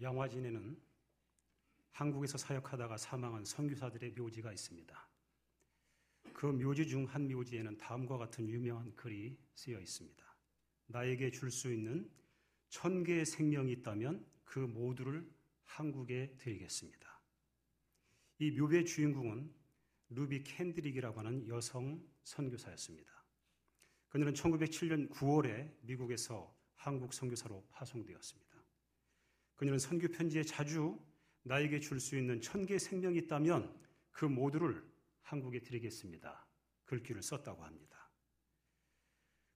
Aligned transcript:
양화진에는 0.00 0.80
한국에서 1.92 2.38
사역하다가 2.38 2.96
사망한 2.96 3.44
선교사들의 3.44 4.12
묘지가 4.12 4.52
있습니다. 4.52 5.08
그 6.32 6.46
묘지 6.46 6.86
중 6.86 7.04
한 7.06 7.28
묘지에는 7.28 7.76
다음과 7.76 8.16
같은 8.16 8.48
유명한 8.48 8.94
글이 8.96 9.36
쓰여 9.54 9.78
있습니다. 9.80 10.36
나에게 10.86 11.30
줄 11.30 11.50
수 11.50 11.72
있는 11.72 12.10
천 12.68 13.04
개의 13.04 13.26
생명이 13.26 13.72
있다면 13.72 14.24
그 14.44 14.60
모두를 14.60 15.28
한국에 15.64 16.36
드리겠습니다. 16.38 17.20
이 18.38 18.50
묘배의 18.52 18.86
주인공은 18.86 19.52
루비 20.10 20.42
캔드릭이라고 20.44 21.18
하는 21.20 21.46
여성 21.48 22.02
선교사였습니다. 22.24 23.10
그녀는 24.08 24.32
1907년 24.32 25.10
9월에 25.10 25.72
미국에서 25.82 26.56
한국 26.74 27.12
선교사로 27.12 27.64
파송되었습니다. 27.70 28.49
그녀는 29.60 29.78
선교 29.78 30.08
편지에 30.08 30.42
자주 30.42 30.98
나에게 31.42 31.80
줄 31.80 32.00
수 32.00 32.16
있는 32.16 32.40
천 32.40 32.64
개의 32.64 32.80
생명이 32.80 33.18
있다면 33.18 33.78
그 34.10 34.24
모두를 34.24 34.82
한국에 35.20 35.60
드리겠습니다. 35.60 36.46
글귀를 36.84 37.20
썼다고 37.22 37.62
합니다. 37.62 38.10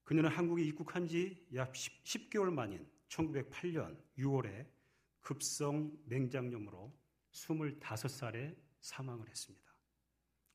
그녀는 0.03 0.29
한국에 0.29 0.63
입국한 0.63 1.07
지 1.07 1.49
약 1.55 1.73
10개월 1.73 2.53
만인 2.53 2.87
1908년 3.09 3.99
6월에 4.19 4.69
급성 5.23 5.99
맹장염으로 6.05 6.95
25살에 7.33 8.55
사망을 8.80 9.27
했습니다. 9.27 9.75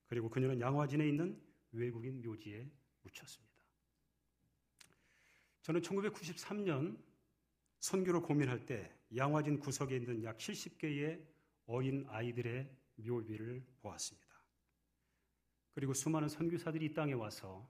그리고 0.05 0.29
그녀는 0.29 0.61
양화진에 0.61 1.07
있는 1.07 1.41
외국인 1.71 2.21
묘지에 2.21 2.69
묻혔습니다. 3.01 3.55
저는 5.63 5.81
1993년 5.81 7.03
선교를 7.79 8.21
고민할 8.21 8.67
때 8.67 8.95
양화진 9.15 9.59
구석에 9.59 9.97
있는 9.97 10.23
약 10.23 10.37
70개의 10.37 11.25
어린 11.65 12.05
아이들의 12.09 12.69
묘비를 12.95 13.63
보았습니다. 13.81 14.27
그리고 15.73 15.93
수많은 15.93 16.27
선교사들이 16.27 16.85
이 16.85 16.93
땅에 16.93 17.13
와서 17.13 17.69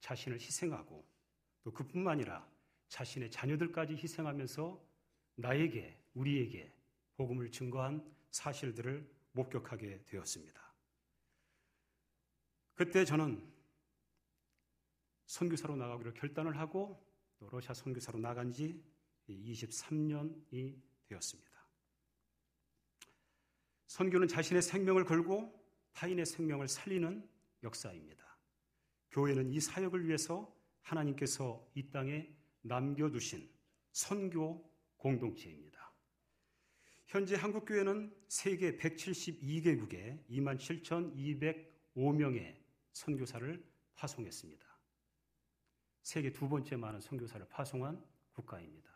자신을 0.00 0.40
희생하고 0.40 1.06
또 1.62 1.72
그뿐만 1.72 2.14
아니라 2.14 2.48
자신의 2.88 3.30
자녀들까지 3.30 3.94
희생하면서 3.94 4.82
나에게, 5.36 5.98
우리에게 6.14 6.72
복음을 7.16 7.50
증거한 7.50 8.04
사실들을 8.30 9.08
목격하게 9.32 10.04
되었습니다. 10.06 10.74
그때 12.74 13.04
저는 13.04 13.42
선교사로 15.26 15.76
나가기로 15.76 16.14
결단을 16.14 16.58
하고 16.58 17.04
또 17.38 17.48
러시아 17.48 17.72
선교사로 17.72 18.18
나간 18.18 18.52
지 18.52 18.82
23년이 19.32 20.80
되었습니다. 21.06 21.50
선교는 23.86 24.28
자신의 24.28 24.62
생명을 24.62 25.04
걸고 25.04 25.62
타인의 25.92 26.24
생명을 26.26 26.68
살리는 26.68 27.28
역사입니다. 27.62 28.24
교회는 29.10 29.50
이 29.50 29.60
사역을 29.60 30.06
위해서 30.06 30.54
하나님께서 30.82 31.70
이 31.74 31.90
땅에 31.90 32.34
남겨두신 32.62 33.50
선교 33.92 34.66
공동체입니다. 34.96 35.92
현재 37.06 37.36
한국교회는 37.36 38.12
세계 38.26 38.76
172개국에 38.76 40.26
27,205명의 40.28 42.56
선교사를 42.92 43.64
파송했습니다. 43.94 44.66
세계 46.02 46.32
두 46.32 46.48
번째 46.48 46.74
많은 46.76 47.00
선교사를 47.00 47.46
파송한 47.48 48.04
국가입니다. 48.32 48.93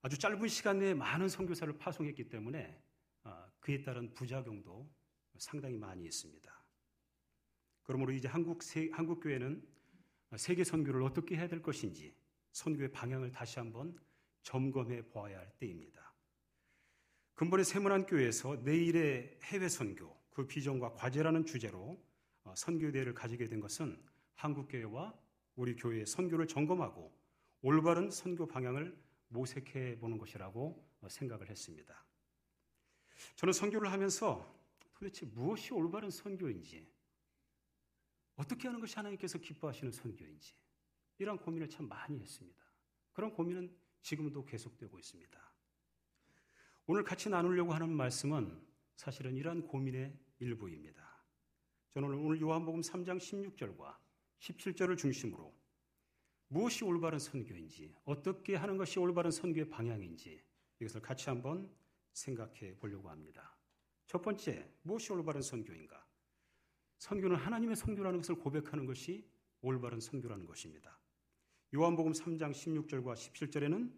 아주 0.00 0.16
짧은 0.18 0.46
시간 0.48 0.78
내에 0.78 0.94
많은 0.94 1.28
선교사를 1.28 1.76
파송했기 1.78 2.28
때문에 2.28 2.80
아, 3.24 3.50
그에 3.60 3.82
따른 3.82 4.12
부작용도 4.14 4.88
상당히 5.38 5.76
많이 5.76 6.04
있습니다. 6.04 6.64
그러므로 7.82 8.12
이제 8.12 8.28
한국 8.28 8.60
한국 8.92 9.20
교회는 9.20 9.66
세계 10.36 10.62
선교를 10.62 11.02
어떻게 11.02 11.36
해야 11.36 11.48
될 11.48 11.62
것인지 11.62 12.14
선교의 12.52 12.92
방향을 12.92 13.32
다시 13.32 13.58
한번 13.58 13.98
점검해 14.42 15.08
보아야 15.08 15.38
할 15.38 15.50
때입니다. 15.58 16.12
근본의 17.34 17.64
세문안 17.64 18.06
교회에서 18.06 18.56
내일의 18.56 19.38
해외 19.44 19.68
선교 19.68 20.16
그 20.30 20.46
비전과 20.46 20.94
과제라는 20.94 21.46
주제로 21.46 22.04
어, 22.44 22.54
선교 22.56 22.90
대회를 22.92 23.14
가지게 23.14 23.48
된 23.48 23.60
것은 23.60 24.00
한국 24.34 24.68
교회와 24.68 25.14
우리 25.56 25.74
교회의 25.76 26.06
선교를 26.06 26.46
점검하고 26.46 27.16
올바른 27.62 28.10
선교 28.10 28.46
방향을 28.46 28.96
모색해 29.28 29.98
보는 29.98 30.18
것이라고 30.18 30.88
어, 31.00 31.08
생각을 31.08 31.48
했습니다. 31.48 32.04
저는 33.36 33.52
선교를 33.52 33.92
하면서 33.92 34.54
도대체 34.94 35.26
무엇이 35.26 35.72
올바른 35.72 36.10
선교인지, 36.10 36.90
어떻게 38.36 38.68
하는 38.68 38.80
것이 38.80 38.94
하나님께서 38.96 39.38
기뻐하시는 39.38 39.92
선교인지, 39.92 40.54
이런 41.18 41.38
고민을 41.38 41.68
참 41.68 41.88
많이 41.88 42.18
했습니다. 42.20 42.64
그런 43.12 43.32
고민은 43.32 43.76
지금도 44.02 44.44
계속되고 44.44 44.98
있습니다. 44.98 45.52
오늘 46.86 47.04
같이 47.04 47.28
나누려고 47.28 47.74
하는 47.74 47.90
말씀은 47.90 48.66
사실은 48.96 49.36
이러한 49.36 49.66
고민의 49.66 50.16
일부입니다. 50.38 51.06
저는 51.90 52.14
오늘 52.14 52.40
요한복음 52.40 52.80
3장 52.80 53.18
16절과 53.18 53.96
17절을 54.38 54.96
중심으로 54.96 55.57
무엇이 56.48 56.84
올바른 56.84 57.18
선교인지, 57.18 57.94
어떻게 58.04 58.56
하는 58.56 58.76
것이 58.76 58.98
올바른 58.98 59.30
선교의 59.30 59.68
방향인지 59.68 60.42
이것을 60.80 61.02
같이 61.02 61.28
한번 61.28 61.70
생각해 62.12 62.76
보려고 62.78 63.10
합니다. 63.10 63.56
첫 64.06 64.22
번째, 64.22 64.66
무엇이 64.82 65.12
올바른 65.12 65.42
선교인가? 65.42 66.06
선교는 66.98 67.36
하나님의 67.36 67.76
선교라는 67.76 68.20
것을 68.20 68.36
고백하는 68.36 68.86
것이 68.86 69.28
올바른 69.60 70.00
선교라는 70.00 70.46
것입니다. 70.46 70.98
요한복음 71.74 72.12
3장 72.12 72.52
16절과 72.52 73.12
17절에는 73.14 73.92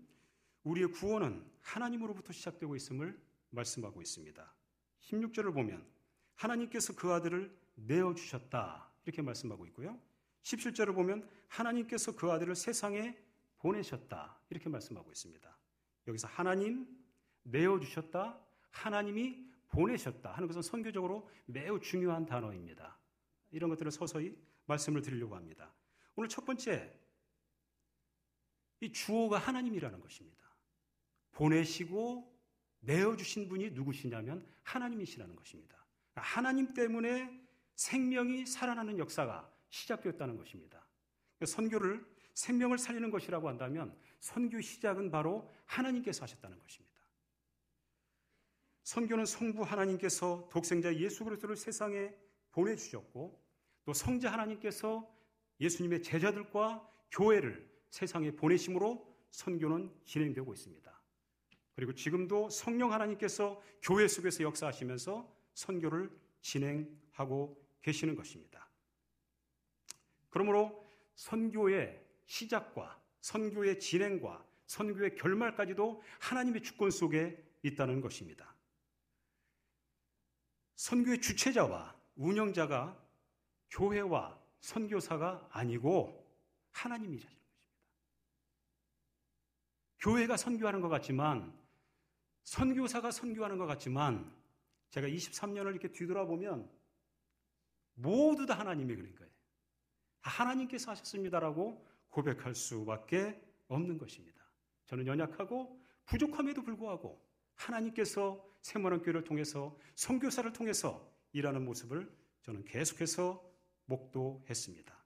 우리의 0.65 0.88
구원은 0.88 1.49
하나님으로부터 1.61 2.32
시작되고 2.32 2.75
있음을 2.77 3.19
말씀하고 3.50 4.03
있습니다. 4.03 4.55
16절을 5.03 5.55
보면 5.55 5.87
하나님께서 6.34 6.94
그 6.94 7.12
아들을 7.12 7.56
내어 7.77 8.15
주셨다 8.15 8.91
이렇게 9.05 9.22
말씀하고 9.22 9.67
있고요. 9.67 9.99
17절을 10.43 10.95
보면 10.95 11.28
하나님께서 11.49 12.15
그 12.17 12.31
아들을 12.31 12.55
세상에 12.55 13.17
보내셨다 13.59 14.41
이렇게 14.51 14.69
말씀하고 14.69 15.11
있습니다. 15.11 15.59
여기서 16.06 16.28
하나님 16.28 16.87
내어 17.43 17.78
주셨다, 17.78 18.39
하나님이 18.71 19.47
보내셨다 19.69 20.33
하는 20.33 20.47
것은 20.49 20.62
선교적으로 20.62 21.29
매우 21.47 21.81
중요한 21.81 22.27
단어입니다. 22.27 22.99
이런 23.50 23.71
것들을 23.71 23.91
서서히 23.91 24.37
말씀을 24.67 25.03
드리려고 25.03 25.37
합니다. 25.37 25.73
오늘 26.17 26.29
첫 26.29 26.45
번째 26.45 26.97
이 28.81 28.93
주어가 28.93 29.39
하나님이라는 29.39 30.00
것입니다. 30.00 30.41
보내시고 31.33 32.31
내어주신 32.81 33.49
분이 33.49 33.71
누구시냐면 33.71 34.47
하나님이시라는 34.62 35.37
것입니다. 35.37 35.84
하나님 36.15 36.73
때문에 36.75 37.31
생명이 37.77 38.47
살아나는 38.47 38.99
역사가 38.99 39.50
시작되었다는 39.70 40.36
것입니다. 40.36 40.86
선교를 41.44 42.04
생명을 42.34 42.78
살리는 42.78 43.10
것이라고 43.10 43.48
한다면 43.48 43.97
선교 44.19 44.60
시작은 44.60 45.10
바로 45.10 45.50
하나님께서 45.64 46.22
하셨다는 46.22 46.58
것입니다. 46.58 47.00
선교는 48.82 49.25
성부 49.25 49.62
하나님께서 49.62 50.48
독생자 50.50 50.94
예수 50.97 51.25
그리스도를 51.25 51.56
세상에 51.56 52.14
보내주셨고 52.53 53.41
또 53.84 53.92
성자 53.92 54.32
하나님께서 54.32 55.08
예수님의 55.60 56.02
제자들과 56.02 56.87
교회를 57.10 57.69
세상에 57.91 58.31
보내심으로 58.32 59.06
선교는 59.31 59.93
진행되고 60.05 60.52
있습니다. 60.52 61.00
그리고 61.75 61.94
지금도 61.94 62.50
성령 62.50 62.93
하나님께서 62.93 63.62
교회 63.82 64.08
속에서 64.08 64.44
역사하시면서 64.44 65.32
선교를 65.55 66.11
진행하고 66.40 67.62
계시는 67.82 68.14
것입니다. 68.14 68.69
그러므로 70.31 70.88
선교의 71.15 72.03
시작과 72.27 73.00
선교의 73.21 73.79
진행과 73.79 74.47
선교의 74.67 75.17
결말까지도 75.17 76.03
하나님의 76.21 76.62
주권 76.62 76.91
속에 76.91 77.37
있다는 77.62 78.00
것입니다. 78.00 78.55
선교의 80.77 81.21
주체자와 81.21 81.94
운영자가 82.17 82.97
교회와 83.71 84.41
선교사가 84.61 85.49
아니고 85.50 86.27
하나님이라는 86.71 87.21
것입니다. 87.21 87.41
교회가 89.99 90.37
선교하는 90.37 90.81
것 90.81 90.88
같지만 90.88 91.53
선교사가 92.44 93.11
선교하는 93.11 93.59
것 93.59 93.67
같지만 93.67 94.35
제가 94.88 95.06
23년을 95.06 95.73
이렇게 95.73 95.88
뒤돌아보면 95.88 96.71
모두 97.94 98.47
다 98.47 98.59
하나님이 98.59 98.97
그런 98.97 99.15
거예요. 99.15 99.31
하나님께서 100.20 100.90
하셨습니다라고 100.90 101.87
고백할 102.11 102.55
수밖에 102.55 103.40
없는 103.69 103.99
것입니다. 103.99 104.44
저는 104.87 105.06
연약하고 105.06 105.81
부족함에도 106.06 106.62
불구하고 106.62 107.25
하나님께서 107.55 108.44
세모난교회를 108.62 109.25
통해서 109.25 109.78
선교사를 109.94 110.52
통해서 110.52 111.11
일하는 111.32 111.64
모습을 111.64 112.11
저는 112.43 112.64
계속해서 112.64 113.43
목도했습니다. 113.84 115.00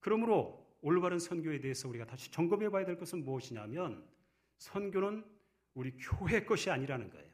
그러므로 0.00 0.66
올바른 0.80 1.18
선교에 1.18 1.60
대해서 1.60 1.88
우리가 1.88 2.06
다시 2.06 2.30
점검해 2.30 2.70
봐야 2.70 2.84
될 2.84 2.96
것은 2.96 3.24
무엇이냐면 3.24 4.06
선교는 4.58 5.24
우리 5.74 5.96
교회 5.96 6.44
것이 6.44 6.70
아니라는 6.70 7.10
거예요. 7.10 7.28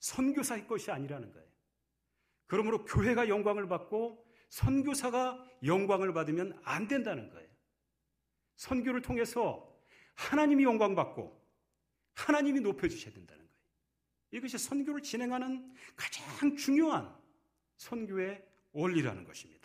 선교사의 0.00 0.66
것이 0.66 0.90
아니라는 0.90 1.32
거예요. 1.32 1.48
그러므로 2.46 2.84
교회가 2.84 3.28
영광을 3.28 3.68
받고 3.68 4.27
선교사가 4.48 5.46
영광을 5.64 6.12
받으면 6.12 6.58
안 6.64 6.88
된다는 6.88 7.30
거예요. 7.30 7.48
선교를 8.56 9.02
통해서 9.02 9.78
하나님이 10.14 10.64
영광 10.64 10.94
받고 10.94 11.38
하나님이 12.14 12.60
높여 12.60 12.88
주셔야 12.88 13.14
된다는 13.14 13.46
거예요. 13.46 13.58
이것이 14.32 14.58
선교를 14.58 15.02
진행하는 15.02 15.72
가장 15.96 16.56
중요한 16.56 17.16
선교의 17.76 18.44
원리라는 18.72 19.24
것입니다. 19.24 19.58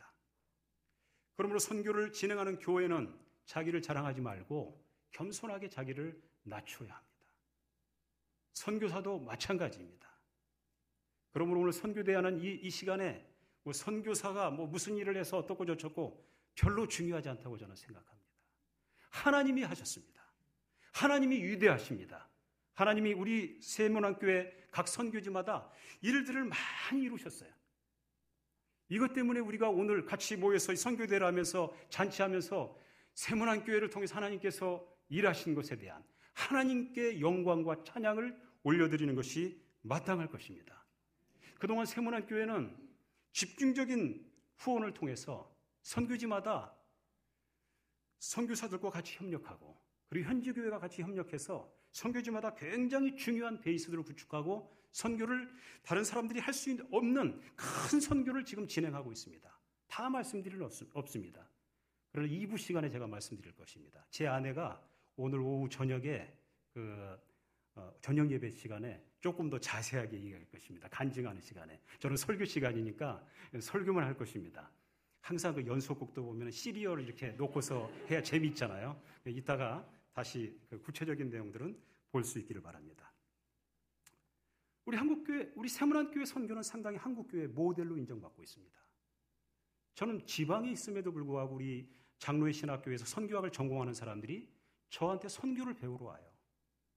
그러므로 1.35 1.59
선교를 1.59 2.11
진행하는 2.11 2.59
교회는 2.59 3.19
자기를 3.45 3.81
자랑하지 3.81 4.21
말고 4.21 4.85
겸손하게 5.11 5.69
자기를 5.69 6.21
낮춰야 6.43 6.93
합니다. 6.93 7.13
선교사도 8.53 9.19
마찬가지입니다. 9.19 10.07
그러므로 11.31 11.61
오늘 11.61 11.73
선교대하는 11.73 12.39
이, 12.39 12.53
이 12.53 12.69
시간에 12.69 13.27
뭐 13.63 13.73
선교사가 13.73 14.51
뭐 14.51 14.67
무슨 14.67 14.97
일을 14.97 15.17
해서 15.17 15.37
어떻고 15.37 15.65
저쩌고 15.65 16.25
별로 16.55 16.87
중요하지 16.87 17.29
않다고 17.29 17.57
저는 17.57 17.75
생각합니다. 17.75 18.29
하나님이 19.09 19.63
하셨습니다. 19.63 20.21
하나님이 20.91 21.43
위대하십니다. 21.43 22.29
하나님이 22.73 23.13
우리 23.13 23.59
세문학교의 23.61 24.67
각 24.71 24.87
선교지마다 24.87 25.69
일들을 26.01 26.45
많이 26.45 27.03
이루셨어요. 27.03 27.51
이것 28.89 29.13
때문에 29.13 29.39
우리가 29.39 29.69
오늘 29.69 30.05
같이 30.05 30.35
모여서 30.35 30.75
선교대를 30.75 31.25
하면서 31.25 31.75
잔치하면서 31.89 32.77
세문학교회를 33.13 33.89
통해서 33.89 34.15
하나님께서 34.15 34.85
일하신 35.09 35.55
것에 35.55 35.77
대한 35.77 36.03
하나님께 36.33 37.21
영광과 37.21 37.83
찬양을 37.83 38.35
올려드리는 38.63 39.15
것이 39.15 39.61
마땅할 39.81 40.29
것입니다. 40.29 40.85
그동안 41.59 41.85
세문학교회는 41.85 42.82
집중적인 43.33 44.31
후원을 44.57 44.93
통해서 44.93 45.53
선교지마다 45.81 46.73
선교사들과 48.19 48.89
같이 48.89 49.15
협력하고 49.17 49.77
그리고 50.07 50.29
현지 50.29 50.53
교회가 50.53 50.79
같이 50.79 51.01
협력해서 51.01 51.69
선교지마다 51.91 52.55
굉장히 52.55 53.15
중요한 53.15 53.59
베이스들을 53.59 54.03
구축하고 54.03 54.73
선교를 54.91 55.51
다른 55.81 56.03
사람들이 56.03 56.39
할 56.39 56.53
수 56.53 56.77
없는 56.91 57.41
큰 57.55 57.99
선교를 57.99 58.45
지금 58.45 58.67
진행하고 58.67 59.11
있습니다. 59.11 59.59
다 59.87 60.09
말씀드릴 60.09 60.61
없습니다. 60.93 61.49
그러나 62.11 62.29
2부 62.29 62.57
시간에 62.57 62.89
제가 62.89 63.07
말씀드릴 63.07 63.53
것입니다. 63.55 64.05
제 64.09 64.27
아내가 64.27 64.81
오늘 65.15 65.39
오후 65.39 65.67
저녁에 65.67 66.31
그 66.73 67.17
어, 67.75 67.91
저녁 68.01 68.31
예배 68.31 68.51
시간에 68.51 69.03
조금 69.23 69.49
더 69.49 69.57
자세하게 69.57 70.17
얘기할 70.17 70.43
것입니다. 70.51 70.89
간증하는 70.89 71.39
시간에. 71.39 71.79
저는 71.99 72.17
설교 72.17 72.43
시간이니까 72.43 73.25
설교만 73.61 74.03
할 74.03 74.17
것입니다. 74.17 74.69
항상 75.21 75.55
그 75.55 75.65
연속곡도 75.65 76.21
보면 76.21 76.51
시리얼을 76.51 77.05
이렇게 77.05 77.29
놓고서 77.29 77.89
해야 78.09 78.21
재미있잖아요. 78.21 79.01
이따가 79.27 79.89
다시 80.11 80.59
그 80.69 80.77
구체적인 80.81 81.29
내용들은 81.29 81.81
볼 82.11 82.25
수 82.25 82.37
있기를 82.39 82.61
바랍니다. 82.61 83.13
우리 84.83 84.97
한국교회, 84.97 85.53
우리 85.55 85.69
세문안교회 85.69 86.25
선교는 86.25 86.61
상당히 86.61 86.97
한국교회 86.97 87.47
모델로 87.47 87.95
인정받고 87.95 88.43
있습니다. 88.43 88.77
저는 89.95 90.27
지방에 90.27 90.69
있음에도 90.71 91.13
불구하고 91.13 91.55
우리 91.55 91.89
장로의 92.17 92.51
신학교에서 92.51 93.05
선교학을 93.05 93.53
전공하는 93.53 93.93
사람들이 93.93 94.51
저한테 94.89 95.29
선교를 95.29 95.75
배우러 95.75 96.07
와요. 96.07 96.32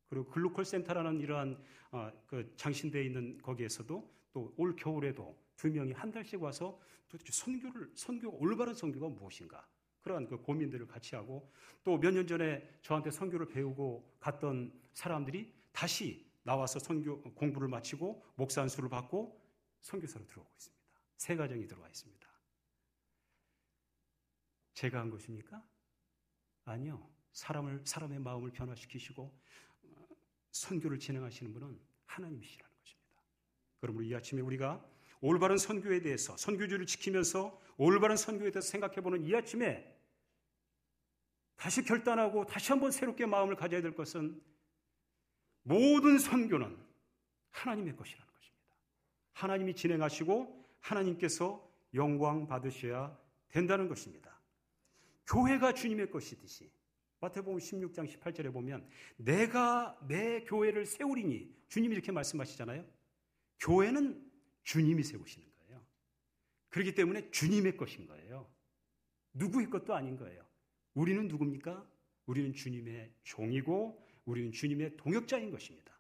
그리고 0.08 0.26
글로컬 0.26 0.64
센터라는 0.64 1.20
이러한 1.20 1.62
어, 1.92 2.10
그 2.26 2.52
장신대에 2.56 3.04
있는 3.04 3.38
거기에서도 3.38 4.16
또 4.32 4.52
올 4.56 4.76
겨울에도 4.76 5.36
두 5.56 5.70
명이 5.70 5.92
한 5.92 6.10
달씩 6.10 6.42
와서 6.42 6.78
도대체 7.08 7.32
선교를 7.32 7.90
선교 7.94 8.30
올바른 8.38 8.74
선교가 8.74 9.08
무엇인가 9.08 9.66
그러한 10.02 10.26
그 10.26 10.36
고민들을 10.38 10.86
같이 10.86 11.14
하고 11.16 11.50
또 11.82 11.98
몇 11.98 12.12
년 12.12 12.26
전에 12.26 12.62
저한테 12.82 13.10
선교를 13.10 13.48
배우고 13.48 14.16
갔던 14.20 14.72
사람들이 14.92 15.52
다시 15.72 16.26
나와서 16.42 16.78
선교 16.78 17.20
공부를 17.34 17.68
마치고 17.68 18.24
목사 18.36 18.62
안수를 18.62 18.88
받고 18.88 19.40
선교사로 19.80 20.26
들어오고 20.26 20.50
있습니다. 20.56 20.82
세 21.16 21.34
가정이 21.36 21.66
들어와 21.66 21.88
있습니다. 21.88 22.26
제가 24.74 25.00
한 25.00 25.10
것입니까? 25.10 25.66
아니요. 26.64 27.08
사람을 27.32 27.82
사람의 27.84 28.18
마음을 28.20 28.50
변화시키시고 28.52 29.22
어, 29.22 29.65
선교를 30.60 30.98
진행하시는 30.98 31.52
분은 31.52 31.78
하나님이시라는 32.06 32.74
것입니다. 32.78 33.22
그러므로 33.80 34.04
이 34.04 34.14
아침에 34.14 34.40
우리가 34.40 34.84
올바른 35.20 35.58
선교에 35.58 36.00
대해서 36.00 36.36
선교주를 36.36 36.86
지키면서 36.86 37.60
올바른 37.76 38.16
선교에 38.16 38.50
대해서 38.50 38.68
생각해 38.68 39.00
보는 39.00 39.24
이 39.24 39.34
아침에 39.34 39.94
다시 41.56 41.82
결단하고 41.82 42.46
다시 42.46 42.72
한번 42.72 42.90
새롭게 42.90 43.26
마음을 43.26 43.56
가져야 43.56 43.80
될 43.80 43.94
것은 43.94 44.40
모든 45.62 46.18
선교는 46.18 46.76
하나님의 47.50 47.96
것이라는 47.96 48.32
것입니다. 48.32 48.76
하나님이 49.32 49.74
진행하시고 49.74 50.64
하나님께서 50.80 51.66
영광 51.94 52.46
받으셔야 52.46 53.18
된다는 53.48 53.88
것입니다. 53.88 54.38
교회가 55.26 55.72
주님의 55.72 56.10
것이듯이 56.10 56.70
마태복음 57.20 57.58
16장 57.58 58.06
18절에 58.08 58.52
보면 58.52 58.88
내가 59.16 59.98
내 60.06 60.40
교회를 60.44 60.84
세우리니 60.84 61.54
주님이 61.68 61.94
이렇게 61.94 62.12
말씀하시잖아요. 62.12 62.84
교회는 63.60 64.30
주님이 64.64 65.02
세우시는 65.02 65.46
거예요. 65.50 65.86
그렇기 66.68 66.94
때문에 66.94 67.30
주님의 67.30 67.76
것인 67.76 68.06
거예요. 68.06 68.50
누구의 69.32 69.70
것도 69.70 69.94
아닌 69.94 70.16
거예요. 70.16 70.46
우리는 70.94 71.26
누굽니까? 71.28 71.88
우리는 72.26 72.52
주님의 72.52 73.12
종이고 73.22 74.04
우리는 74.25 74.52
주님의 74.52 74.96
동역자인 74.96 75.50
것입니다. 75.50 75.99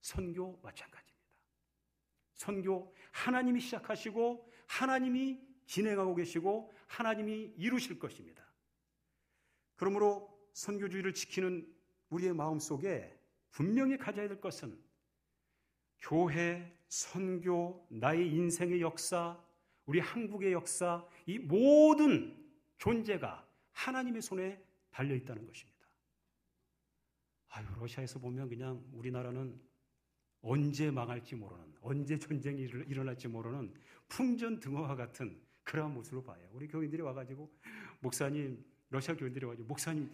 선교 0.00 0.58
마찬가지입니다. 0.62 1.14
선교 2.34 2.94
하나님이 3.10 3.60
시작하시고 3.60 4.50
하나님이 4.66 5.40
진행하고 5.66 6.14
계시고 6.14 6.72
하나님이 6.86 7.54
이루실 7.56 7.98
것입니다. 7.98 8.44
그러므로 9.76 10.33
선교주의를 10.54 11.12
지키는 11.12 11.70
우리의 12.10 12.34
마음 12.34 12.58
속에 12.58 13.16
분명히 13.50 13.96
가져야 13.98 14.28
될 14.28 14.40
것은 14.40 14.76
교회, 16.00 16.76
선교, 16.88 17.86
나의 17.90 18.32
인생의 18.32 18.80
역사, 18.80 19.38
우리 19.86 20.00
한국의 20.00 20.52
역사, 20.52 21.06
이 21.26 21.38
모든 21.38 22.36
존재가 22.78 23.46
하나님의 23.72 24.22
손에 24.22 24.62
달려 24.90 25.14
있다는 25.14 25.46
것입니다. 25.46 25.74
아유, 27.48 27.66
러시아에서 27.78 28.18
보면 28.18 28.48
그냥 28.48 28.84
우리나라는 28.92 29.60
언제 30.42 30.90
망할지 30.90 31.36
모르는, 31.36 31.74
언제 31.80 32.18
전쟁이 32.18 32.62
일어날지 32.62 33.28
모르는 33.28 33.72
풍전등화와 34.08 34.94
같은 34.96 35.40
그러한 35.62 35.94
모습으로 35.94 36.22
봐요. 36.22 36.48
우리 36.52 36.68
교인들이 36.68 37.02
와가지고, 37.02 37.50
목사님, 38.00 38.62
러시아 38.90 39.16
교인들이 39.16 39.46
와가지고, 39.46 39.66
목사님, 39.66 40.10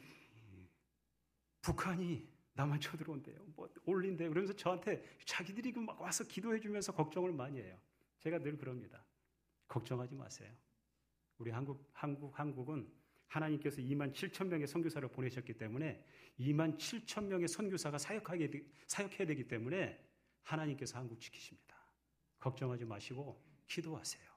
북한이 1.63 2.29
나만 2.55 2.81
쳐들어온대요. 2.81 3.45
뭐 3.57 3.69
올린대요. 3.85 4.29
그러면서 4.29 4.55
저한테 4.55 5.03
자기들이 5.25 5.73
그막 5.73 6.01
와서 6.01 6.25
기도해 6.25 6.61
주면서 6.61 6.93
걱정을 6.93 7.33
많이 7.33 7.61
해요. 7.61 7.79
제가 8.19 8.39
늘 8.39 8.57
그럽니다. 8.57 9.05
걱정하지 9.69 10.15
마세요. 10.15 10.53
우리 11.39 11.51
한국, 11.51 11.89
한국, 11.93 12.39
한국은 12.39 12.91
하나님께서 13.29 13.81
2만 13.81 14.13
7천 14.13 14.49
명의 14.49 14.67
선교사를 14.67 15.09
보내셨기 15.09 15.55
때문에 15.55 16.05
2만 16.39 16.77
7천 16.77 17.27
명의 17.27 17.49
선교사가 17.49 17.97
사역하게 17.97 18.51
사역해야 18.87 19.27
되기 19.27 19.47
때문에 19.47 20.05
하나님께서 20.43 20.99
한국 20.99 21.21
지키십니다. 21.21 21.77
걱정하지 22.41 22.85
마시고 22.85 23.43
기도하세요. 23.69 24.29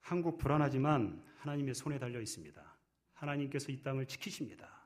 한국 0.00 0.38
불안하지만 0.38 1.24
하나님의 1.38 1.74
손에 1.74 1.98
달려 1.98 2.20
있습니다. 2.20 2.78
하나님께서 3.14 3.72
이 3.72 3.82
땅을 3.82 4.06
지키십니다. 4.06 4.81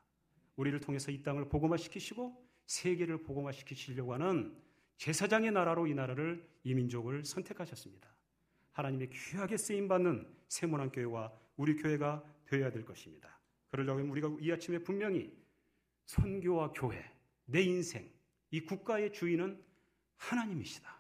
우리를 0.57 0.81
통해서 0.81 1.11
이 1.11 1.23
땅을 1.23 1.49
복음화시키시고 1.49 2.45
세계를 2.67 3.23
복음화시키시려고 3.23 4.15
하는 4.15 4.57
제사장의 4.97 5.53
나라로 5.53 5.87
이 5.87 5.95
나라를 5.95 6.47
이 6.65 6.75
민족을 6.75 7.25
선택하셨습니다. 7.25 8.09
하나님의 8.73 9.11
귀하게 9.11 9.57
쓰임 9.57 9.89
받는 9.89 10.27
세문안 10.49 10.91
교회와 10.91 11.33
우리 11.57 11.77
교회가 11.77 12.23
되어야 12.47 12.71
될 12.71 12.85
것입니다. 12.85 13.39
그러려면 13.69 14.09
우리가 14.09 14.37
이 14.41 14.51
아침에 14.53 14.79
분명히 14.79 15.33
선교와 16.07 16.73
교회, 16.73 17.05
내 17.47 17.63
인생, 17.63 18.11
이 18.51 18.61
국가의 18.61 19.13
주인은 19.13 19.63
하나님이시다. 20.17 20.97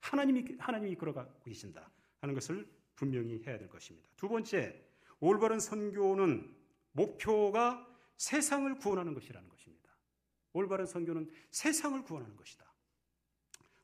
하나님이 0.00 0.56
하나님이 0.58 0.92
이끌어가고 0.92 1.42
계신다 1.42 1.90
하는 2.20 2.34
것을 2.34 2.68
분명히 2.94 3.42
해야 3.46 3.58
될 3.58 3.68
것입니다. 3.68 4.08
두 4.16 4.28
번째, 4.28 4.80
올바른 5.18 5.58
선교는 5.58 6.54
목표가 6.92 7.93
세상을 8.16 8.74
구원하는 8.76 9.14
것이라는 9.14 9.48
것입니다. 9.48 9.92
올바른 10.52 10.86
선교는 10.86 11.30
세상을 11.50 12.02
구원하는 12.02 12.36
것이다. 12.36 12.64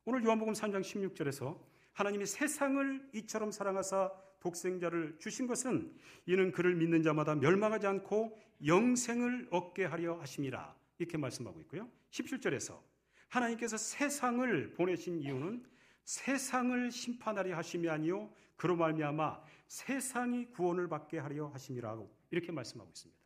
오늘 0.05 0.25
요한복음 0.25 0.55
3장 0.55 0.81
16절에서 0.81 1.61
하나님이 1.93 2.27
세상을 2.27 3.11
이처럼 3.15 3.51
사랑하사 3.51 4.13
독생자를 4.41 5.17
주신 5.19 5.47
것은 5.47 5.95
이는 6.27 6.51
그를 6.53 6.75
믿는 6.75 7.03
자마다 7.03 7.35
멸망하지 7.35 7.87
않고 7.87 8.39
영생을 8.65 9.49
얻게 9.51 9.85
하려 9.85 10.15
하심이라. 10.21 10.75
이렇게 10.99 11.19
말씀하고 11.19 11.61
있고요. 11.61 11.91
17절에서 12.11 12.81
하나님께서 13.29 13.77
세상을 13.77 14.75
보내신 14.75 15.21
이유는 15.21 15.65
세상을 16.05 16.91
심판하려 16.91 17.57
하심이 17.57 17.89
아니요 17.89 18.33
그로 18.57 18.77
말미암아 18.77 19.43
세상이 19.69 20.51
구원을 20.51 20.89
받게 20.89 21.19
하려 21.19 21.49
하심이라고 21.49 22.11
이렇게 22.31 22.53
말씀하고 22.53 22.91
있습니다. 22.91 23.20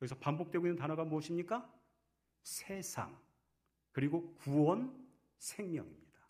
여기서 0.00 0.16
반복되고 0.16 0.66
있는 0.66 0.76
단어가 0.76 1.04
무엇입니까? 1.04 1.70
세상 2.42 3.18
그리고 3.92 4.34
구원 4.36 5.08
생명입니다. 5.38 6.20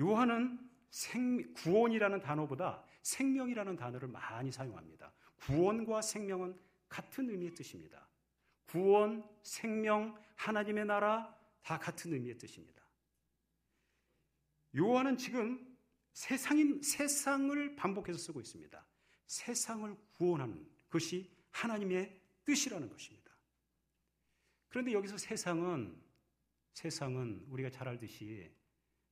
요한은 0.00 0.70
생, 0.90 1.52
구원이라는 1.54 2.20
단어보다 2.20 2.84
생명이라는 3.02 3.76
단어를 3.76 4.08
많이 4.08 4.50
사용합니다. 4.50 5.12
구원과 5.40 6.02
생명은 6.02 6.58
같은 6.88 7.30
의미의 7.30 7.54
뜻입니다. 7.54 8.08
구원, 8.66 9.28
생명, 9.42 10.16
하나님의 10.36 10.86
나라 10.86 11.36
다 11.62 11.78
같은 11.78 12.12
의미의 12.12 12.38
뜻입니다. 12.38 12.82
요한은 14.76 15.16
지금 15.16 15.76
세상인 16.12 16.82
세상을 16.82 17.76
반복해서 17.76 18.18
쓰고 18.18 18.40
있습니다. 18.40 18.86
세상을 19.26 19.96
구원하는 20.12 20.71
것이 20.92 21.28
하나님의 21.50 22.20
뜻이라는 22.44 22.88
것입니다. 22.88 23.32
그런데 24.68 24.92
여기서 24.92 25.18
세상은 25.18 26.00
세상은 26.74 27.44
우리가 27.48 27.70
잘 27.70 27.88
알듯이 27.88 28.50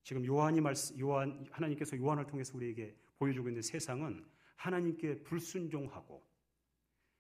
지금 0.02 0.24
요한이 0.24 0.60
말씀 0.60 0.98
요한 0.98 1.46
하나님께서 1.50 1.96
요한을 1.98 2.26
통해서 2.26 2.56
우리에게 2.56 2.96
보여주고 3.18 3.48
있는 3.48 3.62
세상은 3.62 4.24
하나님께 4.56 5.22
불순종하고 5.24 6.26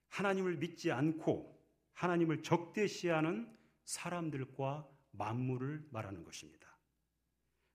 하나님을 0.08 0.56
믿지 0.56 0.90
않고 0.90 1.58
하나님을 1.92 2.42
적대시하는 2.42 3.54
사람들과 3.84 4.88
만물을 5.12 5.88
말하는 5.90 6.24
것입니다. 6.24 6.78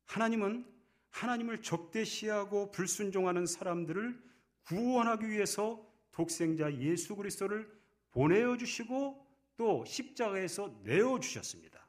하나님은 0.05 0.65
하나님을 1.09 1.61
적대시하고 1.61 2.71
불순종하는 2.71 3.45
사람들을 3.45 4.21
구원하기 4.65 5.27
위해서 5.27 5.94
독생자 6.15 6.73
예수 6.75 7.15
그리스도를 7.15 7.69
보내어 8.11 8.55
주시고 8.55 9.27
또 9.57 9.83
십자가에서 9.85 10.79
내어 10.83 11.19
주셨습니다. 11.19 11.85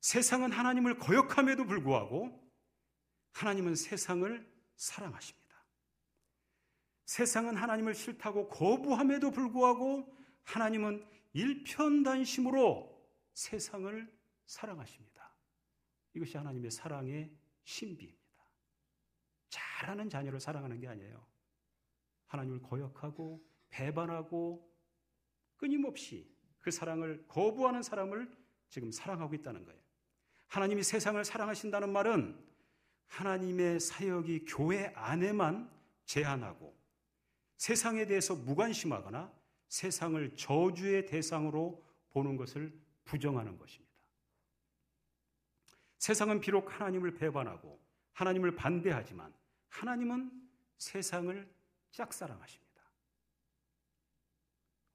세상은 0.00 0.52
하나님을 0.52 0.98
거역함에도 0.98 1.66
불구하고 1.66 2.40
하나님은 3.32 3.74
세상을 3.74 4.48
사랑하십니다. 4.76 5.42
세상은 7.04 7.56
하나님을 7.56 7.94
싫다고 7.94 8.48
거부함에도 8.48 9.32
불구하고 9.32 10.16
하나님은 10.44 11.04
일편단심으로 11.32 12.88
세상을 13.34 14.18
사랑하십니다. 14.46 15.34
이것이 16.14 16.36
하나님의 16.36 16.70
사랑의 16.70 17.36
신비입니다. 17.64 18.22
잘하는 19.48 20.08
자녀를 20.08 20.38
사랑하는 20.38 20.78
게 20.78 20.86
아니에요. 20.86 21.31
하나님을 22.32 22.62
거역하고 22.62 23.44
배반하고 23.68 24.68
끊임없이 25.56 26.34
그 26.60 26.70
사랑을 26.70 27.24
거부하는 27.28 27.82
사람을 27.82 28.30
지금 28.68 28.90
사랑하고 28.90 29.34
있다는 29.34 29.64
거예요. 29.64 29.80
하나님이 30.48 30.82
세상을 30.82 31.22
사랑하신다는 31.24 31.92
말은 31.92 32.38
하나님의 33.06 33.80
사역이 33.80 34.46
교회 34.46 34.92
안에만 34.94 35.70
제한하고 36.06 36.74
세상에 37.58 38.06
대해서 38.06 38.34
무관심하거나 38.34 39.32
세상을 39.68 40.36
저주의 40.36 41.06
대상으로 41.06 41.84
보는 42.10 42.36
것을 42.36 42.72
부정하는 43.04 43.58
것입니다. 43.58 43.92
세상은 45.98 46.40
비록 46.40 46.74
하나님을 46.74 47.14
배반하고 47.14 47.80
하나님을 48.12 48.56
반대하지만 48.56 49.32
하나님은 49.68 50.30
세상을 50.78 51.61
짝사랑하십니다. 51.92 52.82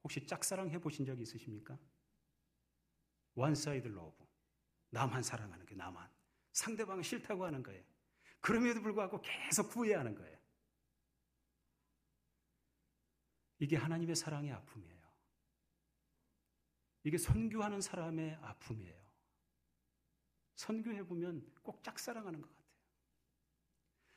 혹시 0.04 0.26
짝사랑 0.26 0.70
해보신 0.72 1.06
적 1.06 1.20
있으십니까? 1.20 1.78
one 3.36 3.58
side 3.58 3.88
love. 3.88 4.26
나만 4.90 5.24
사랑하는 5.24 5.66
게 5.66 5.76
나만. 5.76 6.10
상대방은 6.54 7.04
싫다고 7.04 7.46
하는 7.46 7.62
거예요. 7.62 7.84
그럼에도 8.40 8.82
불구하고 8.82 9.22
계속 9.22 9.70
구애하는 9.70 10.16
거예요. 10.16 10.38
이게 13.60 13.76
하나님의 13.76 14.16
사랑의 14.16 14.52
아픔이에요. 14.52 14.98
이게 17.04 17.18
선교하는 17.18 17.82
사람의 17.82 18.36
아픔이에요. 18.36 19.08
선교해 20.56 21.04
보면 21.04 21.54
꼭 21.62 21.84
짝사랑하는 21.84 22.42
것 22.42 22.50
같아요. 22.50 22.68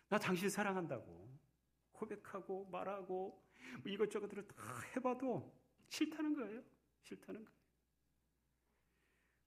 나 0.09 0.19
당신 0.19 0.49
사랑한다고 0.49 1.30
고백하고 2.01 2.65
말하고 2.67 3.45
뭐 3.83 3.93
이것저것들을 3.93 4.49
다 4.49 4.81
해봐도 4.97 5.55
싫다는 5.91 6.35
거예요. 6.35 6.65
싫다는 7.03 7.45
거예요. 7.45 7.61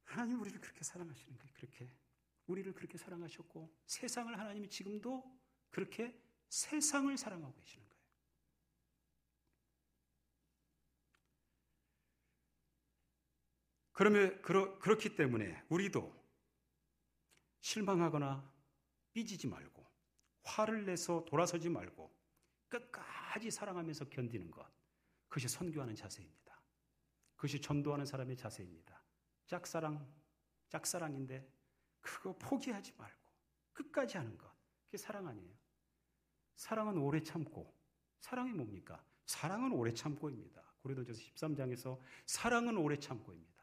하나님 0.03 0.39
우리를 0.39 0.61
그렇게 0.61 0.83
사랑하시는 0.83 1.37
거예요. 1.37 1.53
그렇게 1.55 1.91
우리를 2.45 2.71
그렇게 2.73 2.97
사랑하셨고 2.97 3.75
세상을 3.87 4.37
하나님이 4.37 4.69
지금도 4.69 5.23
그렇게 5.71 6.21
세상을 6.49 7.17
사랑하고 7.17 7.55
계시는 7.55 7.87
거예요. 7.89 8.03
그러면 13.93 14.41
그러, 14.41 14.77
그렇기 14.79 15.15
때문에 15.15 15.63
우리도 15.69 16.13
실망하거나 17.61 18.51
삐지지 19.13 19.47
말고 19.47 19.83
화를 20.43 20.85
내서 20.85 21.23
돌아서지 21.25 21.69
말고 21.69 22.22
끝까지 22.73 23.51
사랑하면서 23.51 24.09
견디는 24.09 24.49
것. 24.49 24.67
그것이 25.27 25.47
선교하는 25.47 25.95
자세입니다. 25.95 26.61
그것이 27.35 27.61
전도하는 27.61 28.05
사람의 28.05 28.35
자세입니다. 28.35 29.03
짝사랑, 29.45 30.11
짝사랑인데 30.69 31.47
그거 32.01 32.35
포기하지 32.37 32.93
말고 32.97 33.31
끝까지 33.73 34.17
하는 34.17 34.37
것. 34.37 34.51
그게 34.85 34.97
사랑 34.97 35.27
아니에요. 35.27 35.53
사랑은 36.55 36.97
오래 36.97 37.21
참고 37.21 37.75
사랑이 38.19 38.53
뭡니까? 38.53 39.03
사랑은 39.25 39.71
오래 39.71 39.93
참고입니다. 39.93 40.63
고린도전서 40.81 41.21
13장에서 41.21 41.99
사랑은 42.25 42.77
오래 42.77 42.97
참고입니다. 42.97 43.53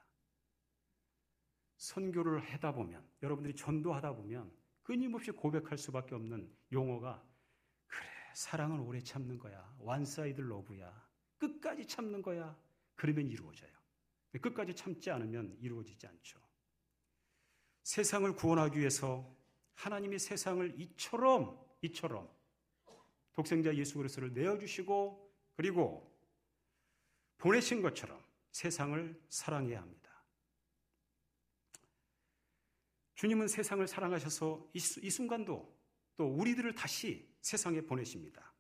선교를 1.77 2.41
하다 2.41 2.73
보면 2.73 3.09
여러분들이 3.23 3.55
전도하다 3.55 4.15
보면 4.15 4.53
끊임없이 4.83 5.31
고백할 5.31 5.79
수밖에 5.79 6.15
없는 6.15 6.55
용어가 6.73 7.25
사랑은 8.35 8.81
오래 8.81 9.01
참는 9.01 9.39
거야. 9.39 9.75
one 9.79 10.05
side 10.05 10.41
love야. 10.41 11.09
끝까지 11.39 11.87
참는 11.87 12.23
거야. 12.23 12.57
그러면 12.95 13.27
이루어져요. 13.29 13.71
끝까지 14.41 14.75
참지 14.75 15.11
않으면 15.11 15.57
이루어지지 15.61 16.07
않죠. 16.07 16.39
세상을 17.83 18.33
구원하기 18.35 18.79
위해서 18.79 19.37
하나님이 19.75 20.19
세상을 20.19 20.79
이처럼 20.79 21.59
이처럼 21.83 22.31
독생자 23.33 23.75
예수 23.75 23.97
그리스도를 23.97 24.33
내어 24.35 24.59
주시고 24.59 25.35
그리고 25.57 26.15
보내신 27.39 27.81
것처럼 27.81 28.23
세상을 28.51 29.21
사랑해야 29.29 29.81
합니다. 29.81 30.01
주님은 33.15 33.49
세상을 33.49 33.87
사랑하셔서 33.87 34.71
이, 34.73 34.79
순간도 34.79 35.79
또 36.17 36.27
우리들을 36.27 36.75
다시 36.75 37.30
세상에 37.41 37.81
보내십니다. 37.81 38.53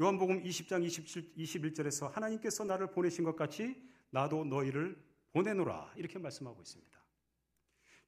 요한복음 0.00 0.42
20장 0.42 0.82
27, 0.84 1.34
21절에서 1.36 2.10
하나님께서 2.10 2.64
나를 2.64 2.90
보내신 2.90 3.24
것 3.24 3.36
같이 3.36 3.76
나도 4.10 4.44
너희를 4.44 5.02
보내노라 5.32 5.92
이렇게 5.96 6.18
말씀하고 6.18 6.60
있습니다. 6.62 6.98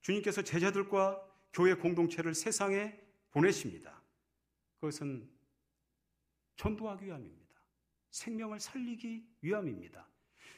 주님께서 0.00 0.42
제자들과 0.42 1.22
교회 1.52 1.74
공동체를 1.74 2.34
세상에 2.34 2.98
보내십니다. 3.30 4.02
그것은 4.80 5.30
전도하기 6.56 7.06
위함입니다. 7.06 7.42
생명을 8.10 8.60
살리기 8.60 9.26
위함입니다. 9.42 10.08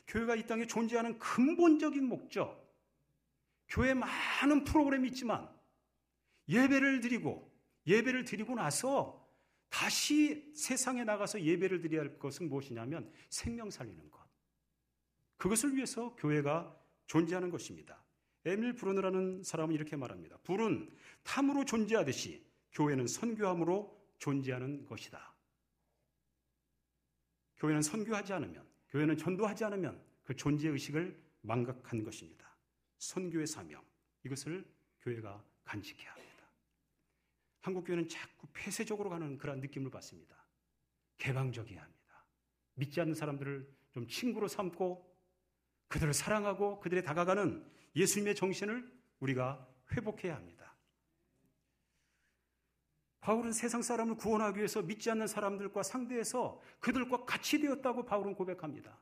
교회가 0.07 0.37
이 0.37 0.47
땅에 0.47 0.67
존재하는 0.67 1.19
근본적인 1.19 2.05
목적, 2.05 2.75
교회 3.69 3.95
많은 3.95 4.65
프로그램이 4.65 5.09
있지만 5.09 5.49
예배를 6.49 7.01
드리고 7.01 7.53
예배를 7.87 8.25
드리고 8.25 8.55
나서 8.55 9.24
다시 9.75 10.53
세상에 10.55 11.03
나가서 11.03 11.43
예배를 11.43 11.81
드려야 11.81 12.03
할 12.03 12.17
것은 12.17 12.49
무엇이냐면 12.49 13.11
생명 13.29 13.71
살리는 13.71 14.09
것. 14.09 14.25
그것을 15.37 15.75
위해서 15.75 16.15
교회가 16.15 16.81
존재하는 17.09 17.51
것입니다. 17.51 18.01
에밀 18.45 18.77
브루너라는 18.77 19.43
사람은 19.43 19.75
이렇게 19.75 19.97
말합니다. 19.97 20.39
불은 20.45 20.97
탐으로 21.25 21.65
존재하듯이 21.65 22.47
교회는 22.71 23.09
선교함으로 23.09 24.01
존재하는 24.19 24.87
것이다. 24.87 25.35
교회는 27.57 27.83
선교하지 27.83 28.33
않으면, 28.33 28.65
교회는 28.91 29.17
전도하지 29.17 29.65
않으면 29.65 30.01
그 30.23 30.37
존재 30.37 30.69
의식을 30.69 31.21
망각한 31.41 32.05
것입니다. 32.05 32.57
선교의 32.99 33.49
사명, 33.49 33.83
이것을 34.23 34.65
교회가 35.01 35.45
간직해야 35.65 36.13
합니다. 36.13 36.34
한국 37.65 37.85
교회는 37.85 38.09
자꾸 38.09 38.47
폐쇄적으로 38.53 39.09
가는 39.09 39.39
그런 39.39 39.59
느낌을 39.61 39.91
받습니다. 39.91 40.37
개방적이어야 41.17 41.83
합니다. 41.83 42.27
믿지 42.75 43.01
않는 43.01 43.15
사람들을 43.15 43.67
좀 43.91 44.07
친구로 44.07 44.49
삼고 44.49 45.11
그들을 45.89 46.13
사랑하고 46.13 46.79
그들에 46.81 47.01
다가가는 47.01 47.67
예수님의 47.97 48.35
정신을 48.35 48.87
우리가 49.21 49.67
회복해야 49.93 50.37
합니다. 50.37 50.77
바울은 53.21 53.55
세상 53.55 53.81
사람을 53.81 54.17
구원하기 54.17 54.59
위해서 54.59 54.83
믿지 54.83 55.11
않는 55.11 55.27
사람들과 55.27 55.83
상대해서 55.83 56.61
그들과 56.81 57.25
같이 57.25 57.61
되었다고 57.61 58.05
바울은 58.05 58.35
고백합니다. 58.35 59.01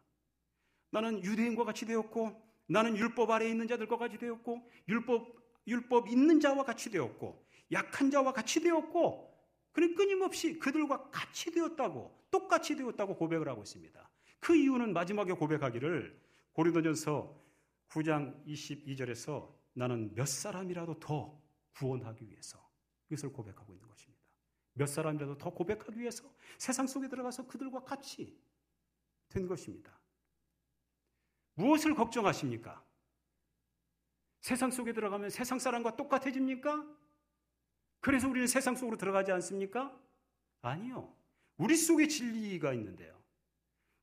나는 0.91 1.25
유대인과 1.25 1.65
같이 1.65 1.85
되었고, 1.85 2.41
나는 2.69 2.97
율법 2.97 3.29
아래에 3.29 3.51
있는 3.51 3.67
자들과 3.67 3.97
같이 3.97 4.19
되었고, 4.19 4.71
율법, 4.87 5.35
율법 5.67 6.07
있는 6.07 6.39
자와 6.39 6.63
같이 6.63 6.91
되었고, 6.93 7.45
약한 7.73 8.11
자와 8.11 8.33
같이 8.33 8.61
되었고, 8.61 9.33
그는 9.73 9.95
끊임없이 9.95 10.59
그들과 10.59 11.11
같이 11.11 11.51
되었다고, 11.51 12.27
똑같이 12.31 12.77
되었다고 12.77 13.17
고백을 13.17 13.49
하고 13.49 13.63
있습니다. 13.63 14.11
그 14.41 14.57
이유는 14.57 14.93
마지막에 14.93 15.33
고백하기를 15.33 16.21
고린도전서 16.53 17.41
9장 17.89 18.45
22절에서 18.47 19.55
나는 19.75 20.15
몇 20.15 20.27
사람이라도 20.27 20.99
더 20.99 21.41
구원하기 21.75 22.29
위해서 22.29 22.59
이것을 23.09 23.33
고백하고 23.33 23.73
있는 23.73 23.89
것입니다. 23.89 24.23
몇 24.75 24.87
사람이라도 24.87 25.39
더 25.39 25.51
고백하기 25.51 25.99
위해서 25.99 26.25
세상 26.59 26.87
속에 26.87 27.09
들어가서 27.09 27.47
그들과 27.47 27.85
같이 27.85 28.39
된 29.29 29.47
것입니다. 29.47 29.99
무엇을 31.55 31.95
걱정하십니까? 31.95 32.83
세상 34.41 34.71
속에 34.71 34.93
들어가면 34.93 35.31
세상 35.31 35.59
사람과 35.59 35.97
똑같아집니까? 35.97 36.85
그래서 38.03 38.29
우리는 38.29 38.49
세상 38.49 38.75
속으로 38.75 38.97
들어가지 38.99 39.31
않습니까? 39.31 39.97
아니요. 40.61 41.15
우리 41.57 41.77
속에 41.77 42.09
진리가 42.09 42.75
있는데요. 42.75 43.17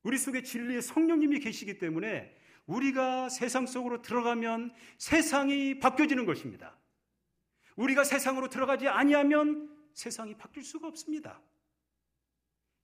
우리 0.02 0.16
속에 0.16 0.42
진리의 0.42 0.80
성령님이 0.80 1.38
계시기 1.38 1.78
때문에 1.78 2.34
우리가 2.64 3.28
세상 3.28 3.66
속으로 3.66 4.00
들어가면 4.00 4.72
세상이 4.96 5.80
바뀌어지는 5.80 6.24
것입니다. 6.24 6.78
우리가 7.76 8.04
세상으로 8.04 8.48
들어가지 8.48 8.88
아니하면 8.88 9.68
세상이 9.92 10.34
바뀔 10.38 10.62
수가 10.62 10.88
없습니다. 10.88 11.42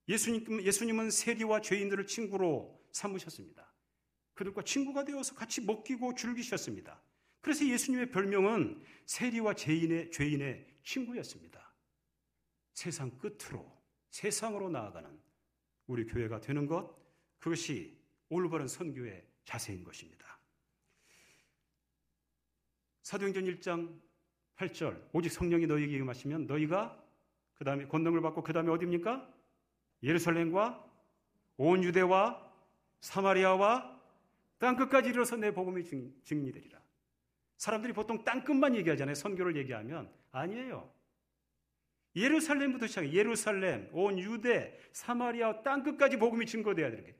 예수님, 0.08 0.62
예수님은 0.62 1.10
세리와 1.10 1.62
죄인들을 1.62 2.06
친구로 2.06 2.78
삼으셨습니다. 2.92 3.72
그들과 4.34 4.62
친구가 4.62 5.04
되어서 5.04 5.34
같이 5.34 5.62
먹기고 5.62 6.14
즐기셨습니다. 6.14 7.00
그래서 7.46 7.64
예수님의 7.64 8.10
별명은 8.10 8.82
세리와 9.04 9.54
죄인의, 9.54 10.10
죄인의 10.10 10.66
친구였습니다. 10.82 11.72
세상 12.72 13.16
끝으로, 13.18 13.72
세상으로 14.10 14.68
나아가는 14.68 15.08
우리 15.86 16.04
교회가 16.06 16.40
되는 16.40 16.66
것, 16.66 16.92
그것이 17.38 17.96
올바른 18.30 18.66
선교의 18.66 19.24
자세인 19.44 19.84
것입니다. 19.84 20.40
사도행전 23.02 23.44
1장 23.44 23.96
8절 24.56 25.10
오직 25.12 25.30
성령이 25.30 25.68
너희에게 25.68 25.98
임하시면 25.98 26.48
너희가 26.48 27.00
그 27.54 27.62
다음에 27.62 27.86
권능을 27.86 28.22
받고 28.22 28.42
그 28.42 28.52
다음에 28.52 28.72
어디입니까? 28.72 29.32
예루살렘과 30.02 30.84
온 31.58 31.84
유대와 31.84 32.44
사마리아와 33.02 34.02
땅 34.58 34.74
끝까지 34.74 35.10
이르러서 35.10 35.36
내 35.36 35.54
복음이 35.54 35.84
증리되리라. 36.24 36.85
사람들이 37.56 37.92
보통 37.92 38.24
땅끝만 38.24 38.76
얘기하잖아요. 38.76 39.14
선교를 39.14 39.56
얘기하면 39.56 40.12
아니에요. 40.32 40.92
예루살렘부터 42.14 42.86
시작해 42.86 43.12
예루살렘, 43.12 43.90
온 43.92 44.18
유대, 44.18 44.78
사마리아 44.92 45.62
땅끝까지 45.62 46.16
복음이 46.16 46.46
증거돼야 46.46 46.90
되는 46.90 47.04
게 47.04 47.14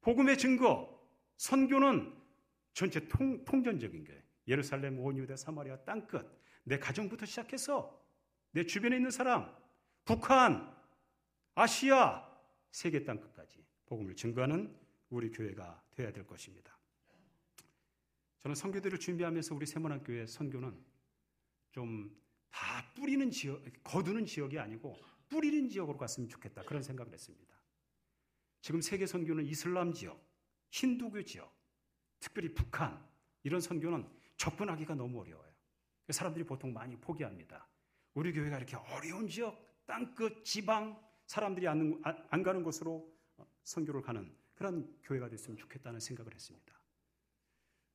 복음의 0.00 0.38
증거, 0.38 1.00
선교는 1.36 2.14
전체 2.72 3.06
통, 3.08 3.44
통전적인 3.44 4.04
거예요. 4.04 4.20
예루살렘, 4.46 4.98
온 5.00 5.16
유대, 5.18 5.36
사마리아 5.36 5.76
땅끝. 5.78 6.40
내 6.62 6.78
가정부터 6.78 7.26
시작해서 7.26 8.00
내 8.52 8.64
주변에 8.64 8.96
있는 8.96 9.10
사람, 9.10 9.52
북한, 10.04 10.74
아시아, 11.54 12.28
세계 12.70 13.04
땅끝까지 13.04 13.64
복음을 13.86 14.14
증거하는 14.14 14.74
우리 15.08 15.30
교회가 15.30 15.82
되어야 15.90 16.12
될 16.12 16.26
것입니다. 16.26 16.79
저는 18.42 18.54
선교들을 18.54 18.98
준비하면서 18.98 19.54
우리 19.54 19.66
세문학교의 19.66 20.26
선교는 20.26 20.78
좀 21.72 22.20
다 22.50 22.84
뿌리는 22.94 23.30
지역, 23.30 23.62
거두는 23.84 24.26
지역이 24.26 24.58
아니고 24.58 24.98
뿌리는 25.28 25.68
지역으로 25.68 25.96
갔으면 25.96 26.28
좋겠다. 26.28 26.62
그런 26.64 26.82
생각을 26.82 27.12
했습니다. 27.12 27.56
지금 28.60 28.80
세계 28.80 29.06
선교는 29.06 29.46
이슬람 29.46 29.92
지역, 29.92 30.20
힌두교 30.70 31.22
지역, 31.24 31.56
특별히 32.18 32.52
북한 32.52 33.02
이런 33.42 33.60
선교는 33.60 34.06
접근하기가 34.36 34.94
너무 34.94 35.20
어려워요. 35.20 35.50
사람들이 36.10 36.44
보통 36.44 36.72
많이 36.72 36.96
포기합니다. 36.96 37.66
우리 38.14 38.32
교회가 38.32 38.56
이렇게 38.56 38.76
어려운 38.76 39.28
지역, 39.28 39.64
땅끝, 39.86 40.44
지방 40.44 41.00
사람들이 41.26 41.68
안, 41.68 42.00
안 42.02 42.42
가는 42.42 42.62
곳으로 42.62 43.08
선교를 43.62 44.02
가는 44.02 44.34
그런 44.54 44.98
교회가 45.04 45.28
됐으면 45.28 45.56
좋겠다는 45.56 46.00
생각을 46.00 46.34
했습니다. 46.34 46.79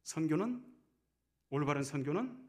선교는 0.05 0.63
올바른 1.49 1.83
선교는 1.83 2.47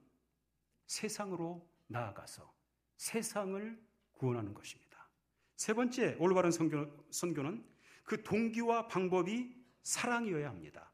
세상으로 0.87 1.67
나아가서 1.87 2.55
세상을 2.97 3.83
구원하는 4.13 4.55
것입니다. 4.55 5.09
세 5.57 5.73
번째 5.73 6.17
올바른 6.21 6.51
선교, 6.51 6.87
선교는 7.11 7.65
그 8.05 8.23
동기와 8.23 8.89
방법이 8.89 9.57
사랑이어야 9.83 10.49
합니다. 10.51 10.93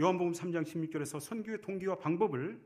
요한복음 0.00 0.32
3장 0.32 0.64
16절에서 0.64 1.20
선교의 1.20 1.62
동기와 1.62 1.96
방법을 1.98 2.62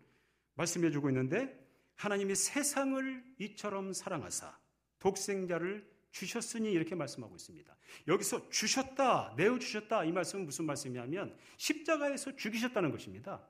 말씀해 0.54 0.90
주고 0.90 1.08
있는데 1.10 1.64
하나님이 1.94 2.34
세상을 2.34 3.36
이처럼 3.38 3.92
사랑하사 3.92 4.58
독생자를 4.98 5.88
주셨으니 6.18 6.72
이렇게 6.72 6.96
말씀하고 6.96 7.36
있습니다. 7.36 7.76
여기서 8.08 8.48
주셨다, 8.50 9.34
내어 9.36 9.58
주셨다 9.58 10.04
이 10.04 10.10
말씀은 10.10 10.44
무슨 10.44 10.64
말씀이냐면 10.64 11.36
십자가에서 11.56 12.34
죽이셨다는 12.34 12.90
것입니다. 12.90 13.46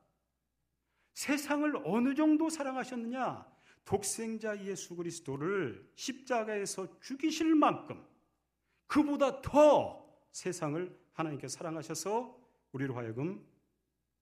세상을 1.14 1.80
어느 1.84 2.14
정도 2.14 2.50
사랑하셨느냐? 2.50 3.46
독생자 3.84 4.62
예수 4.64 4.96
그리스도를 4.96 5.90
십자가에서 5.94 7.00
죽이실 7.00 7.54
만큼 7.54 8.04
그보다 8.86 9.40
더 9.40 10.06
세상을 10.32 10.94
하나님께 11.14 11.48
사랑하셔서 11.48 12.38
우리를 12.72 12.94
하여금 12.94 13.44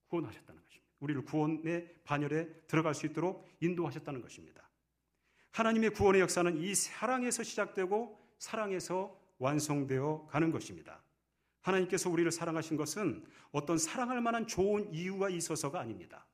구원하셨다는 0.06 0.62
것입니다. 0.62 0.86
우리를 1.00 1.24
구원의 1.24 1.94
반열에 2.04 2.46
들어갈 2.68 2.94
수 2.94 3.06
있도록 3.06 3.44
인도하셨다는 3.60 4.22
것입니다. 4.22 4.70
하나님의 5.50 5.90
구원의 5.90 6.20
역사는 6.20 6.58
이 6.58 6.74
사랑에서 6.74 7.42
시작되고 7.42 8.25
사랑에서 8.38 9.18
완성되어 9.38 10.26
가는 10.30 10.50
것입니다. 10.50 11.02
하나님께서 11.60 12.10
우리를 12.10 12.30
사랑하신 12.30 12.76
것은 12.76 13.26
어떤 13.50 13.78
사랑할 13.78 14.20
만한 14.20 14.46
좋은 14.46 14.92
이유가 14.92 15.28
있어서가 15.28 15.80
아닙니다. 15.80 16.26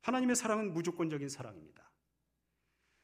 하나님의 0.00 0.36
사랑은 0.36 0.72
무조건적인 0.72 1.28
사랑입니다. 1.28 1.90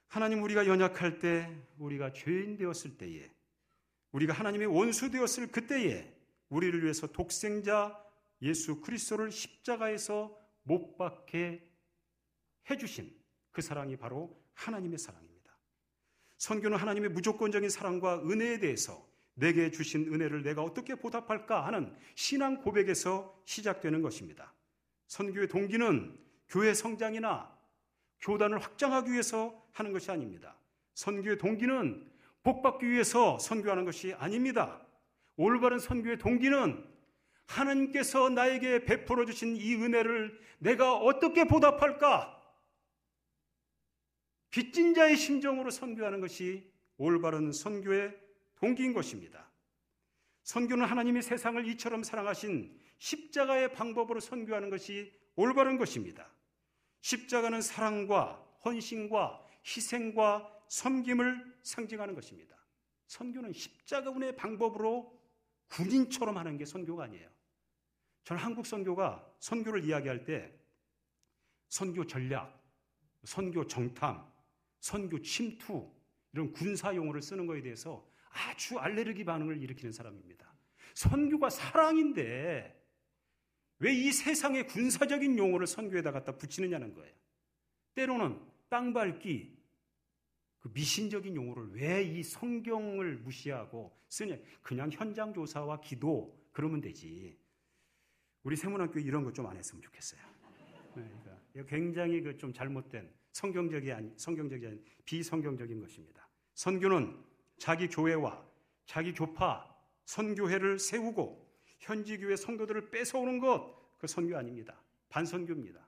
하나님 0.08 0.42
우리가 0.42 0.66
연약할 0.66 1.18
때, 1.18 1.54
우리가 1.78 2.12
죄인 2.12 2.56
되었을 2.56 2.96
때에, 2.96 3.30
우리가 4.12 4.32
하나님의 4.32 4.68
원수 4.68 5.11
되었을 5.11 5.52
그때에 5.52 6.14
우리를 6.48 6.82
위해서 6.82 7.06
독생자 7.06 8.02
예수 8.40 8.80
그리스도를 8.80 9.30
십자가에서 9.30 10.37
못 10.62 10.96
박게 10.96 11.62
해 12.70 12.76
주신 12.76 13.14
그 13.50 13.61
사랑이 13.61 13.96
바로 13.96 14.42
하나님의 14.54 14.98
사랑입니다. 14.98 15.27
선교는 16.38 16.79
하나님의 16.79 17.11
무조건적인 17.11 17.68
사랑과 17.68 18.20
은혜에 18.22 18.59
대해서 18.59 19.07
내게 19.35 19.70
주신 19.70 20.12
은혜를 20.12 20.42
내가 20.42 20.62
어떻게 20.62 20.94
보답할까 20.94 21.66
하는 21.66 21.94
신앙 22.14 22.61
고백에서 22.62 23.40
시작되는 23.44 24.03
것입니다. 24.03 24.53
선교의 25.07 25.48
동기는 25.48 26.18
교회 26.48 26.74
성장이나 26.74 27.57
교단을 28.20 28.59
확장하기 28.59 29.12
위해서 29.12 29.62
하는 29.72 29.92
것이 29.92 30.11
아닙니다. 30.11 30.57
선교의 30.94 31.38
동기는 31.38 32.11
복받기 32.42 32.88
위해서 32.88 33.38
선교하는 33.38 33.85
것이 33.85 34.14
아닙니다. 34.14 34.81
올바른 35.37 35.79
선교의 35.79 36.18
동기는 36.18 36.85
하나님께서 37.46 38.29
나에게 38.29 38.85
베풀어 38.85 39.24
주신 39.24 39.57
이 39.57 39.74
은혜를 39.74 40.38
내가 40.59 40.96
어떻게 40.96 41.44
보답할까? 41.44 42.38
빚진 44.50 44.94
자의 44.94 45.16
심정으로 45.16 45.70
선교하는 45.70 46.20
것이 46.20 46.70
올바른 46.96 47.52
선교의 47.52 48.16
동기인 48.56 48.92
것입니다. 48.92 49.48
선교는 50.42 50.87
하나님이 50.87 51.22
세상을 51.22 51.66
이처럼 51.68 52.02
사랑하신 52.02 52.80
십자가의 52.98 53.72
방법으로 53.74 54.20
선교하는 54.20 54.70
것이 54.70 55.12
올바른 55.37 55.76
것입니다. 55.76 56.28
십자가는 57.02 57.61
사랑과 57.61 58.44
헌신과 58.64 59.44
희생과 59.64 60.50
섬김을 60.68 61.58
상징하는 61.62 62.14
것입니다. 62.14 62.56
선교는 63.06 63.52
십자가군의 63.52 64.37
방법으로 64.37 65.16
군인처럼 65.68 66.37
하는 66.37 66.56
게 66.56 66.64
선교가 66.64 67.04
아니에요. 67.04 67.28
저는 68.24 68.42
한국 68.42 68.66
선교가 68.66 69.24
선교를 69.38 69.84
이야기할 69.84 70.24
때 70.24 70.52
선교 71.68 72.04
전략, 72.06 72.58
선교 73.24 73.66
정탐, 73.66 74.26
선교 74.80 75.20
침투 75.22 75.90
이런 76.32 76.52
군사 76.52 76.94
용어를 76.94 77.22
쓰는 77.22 77.46
것에 77.46 77.62
대해서 77.62 78.06
아주 78.30 78.78
알레르기 78.78 79.24
반응을 79.24 79.60
일으키는 79.62 79.92
사람입니다. 79.92 80.46
선교가 80.94 81.50
사랑인데 81.50 82.74
왜 83.80 83.92
이 83.94 84.10
세상의 84.12 84.66
군사적인 84.66 85.38
용어를 85.38 85.66
선교에다 85.66 86.10
갖다 86.10 86.36
붙이느냐는 86.36 86.94
거예요. 86.94 87.14
때로는 87.94 88.40
땅 88.68 88.92
밟기, 88.92 89.56
그 90.58 90.68
미신적인 90.74 91.36
용어를 91.36 91.70
왜 91.72 92.02
이 92.04 92.22
성경을 92.24 93.18
무시하고 93.18 93.96
쓰냐. 94.08 94.36
그냥 94.62 94.90
현장 94.90 95.32
조사와 95.32 95.80
기도, 95.80 96.36
그러면 96.52 96.80
되지. 96.80 97.38
우리 98.42 98.56
세문학교 98.56 98.98
이런 98.98 99.22
거 99.24 99.32
좀 99.32 99.46
안 99.46 99.56
했으면 99.56 99.80
좋겠어요. 99.82 100.20
네, 100.96 101.08
그러니까 101.52 101.76
굉장히 101.76 102.20
그 102.20 102.36
좀 102.36 102.52
잘못된 102.52 103.08
성경적이 103.38 103.92
아니, 103.92 104.12
성경적이 104.16 104.66
아닌 104.66 104.85
비성경적인 105.05 105.79
것입니다. 105.79 106.29
선교는 106.55 107.16
자기 107.57 107.87
교회와 107.87 108.44
자기 108.85 109.12
교파, 109.12 109.64
선교회를 110.07 110.81
세우고 110.81 111.48
현지 111.79 112.18
교회 112.18 112.35
성도들을 112.35 112.90
뺏어오는 112.90 113.38
것, 113.38 113.96
그 113.98 114.09
선교 114.09 114.37
아닙니다. 114.37 114.83
반선교입니다. 115.11 115.87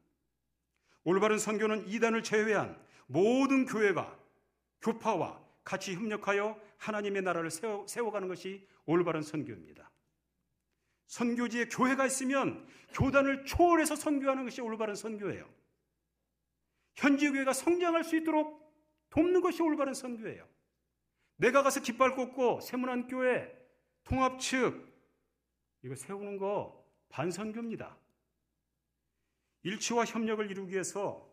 올바른 1.02 1.40
선교는 1.40 1.88
이단을 1.88 2.22
제외한 2.22 2.80
모든 3.08 3.66
교회가 3.66 4.16
교파와 4.80 5.42
같이 5.64 5.94
협력하여 5.94 6.56
하나님의 6.76 7.22
나라를 7.22 7.50
세워, 7.50 7.84
세워가는 7.88 8.28
것이 8.28 8.64
올바른 8.86 9.22
선교입니다. 9.22 9.90
선교지에 11.08 11.64
교회가 11.64 12.06
있으면 12.06 12.64
교단을 12.92 13.44
초월해서 13.44 13.96
선교하는 13.96 14.44
것이 14.44 14.60
올바른 14.60 14.94
선교예요. 14.94 15.59
현지 16.96 17.30
교회가 17.30 17.52
성장할 17.52 18.04
수 18.04 18.16
있도록 18.16 18.60
돕는 19.10 19.40
것이 19.40 19.62
올바른 19.62 19.94
선교예요. 19.94 20.46
내가 21.36 21.62
가서 21.62 21.80
깃발 21.80 22.14
꽂고 22.14 22.60
세문안 22.60 23.08
교회 23.08 23.50
통합 24.04 24.38
측 24.38 24.88
이거 25.82 25.94
세우는 25.94 26.36
거 26.36 26.86
반선교입니다. 27.08 27.96
일치와 29.62 30.04
협력을 30.04 30.50
이루기 30.50 30.72
위해서 30.72 31.28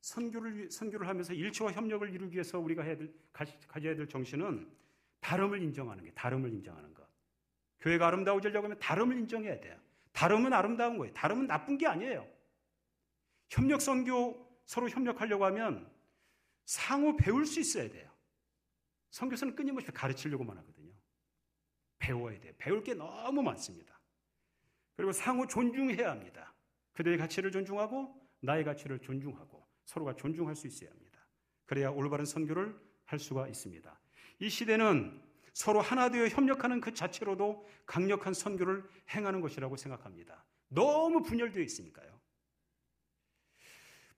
선교를 0.00 0.70
선교를 0.70 1.08
하면서 1.08 1.32
일치와 1.32 1.72
협력을 1.72 2.08
이루기 2.12 2.34
위해서 2.34 2.58
우리가 2.58 2.82
해야 2.82 2.96
될, 2.96 3.12
가져야 3.32 3.94
될 3.94 4.08
정신은 4.08 4.70
다름을 5.20 5.62
인정하는 5.62 6.04
게 6.04 6.10
다름을 6.12 6.52
인정하는 6.52 6.94
것. 6.94 7.06
교회가 7.80 8.06
아름다워지려고 8.08 8.66
하면 8.66 8.78
다름을 8.78 9.18
인정해야 9.18 9.60
돼요. 9.60 9.78
다름은 10.12 10.52
아름다운 10.52 10.98
거예요. 10.98 11.12
다름은 11.14 11.46
나쁜 11.46 11.78
게 11.78 11.86
아니에요. 11.86 12.26
협력 13.48 13.80
선교 13.80 14.49
서로 14.70 14.88
협력하려고 14.88 15.44
하면 15.46 15.90
상호 16.64 17.16
배울 17.16 17.44
수 17.44 17.58
있어야 17.58 17.90
돼요. 17.90 18.08
선교사는 19.10 19.56
끊임없이 19.56 19.90
가르치려고만 19.90 20.56
하거든요. 20.58 20.92
배워야 21.98 22.38
돼요. 22.38 22.52
배울 22.56 22.84
게 22.84 22.94
너무 22.94 23.42
많습니다. 23.42 24.00
그리고 24.94 25.10
상호 25.10 25.44
존중해야 25.48 26.08
합니다. 26.08 26.54
그들의 26.92 27.18
가치를 27.18 27.50
존중하고 27.50 28.14
나의 28.42 28.62
가치를 28.62 29.00
존중하고 29.00 29.66
서로가 29.86 30.14
존중할 30.14 30.54
수 30.54 30.68
있어야 30.68 30.88
합니다. 30.88 31.18
그래야 31.66 31.90
올바른 31.90 32.24
선교를 32.24 32.80
할 33.06 33.18
수가 33.18 33.48
있습니다. 33.48 34.00
이 34.38 34.48
시대는 34.48 35.20
서로 35.52 35.80
하나 35.80 36.10
되어 36.10 36.28
협력하는 36.28 36.80
그 36.80 36.94
자체로도 36.94 37.68
강력한 37.86 38.34
선교를 38.34 38.88
행하는 39.08 39.40
것이라고 39.40 39.76
생각합니다. 39.76 40.44
너무 40.68 41.24
분열되어 41.24 41.60
있으니까요. 41.60 42.09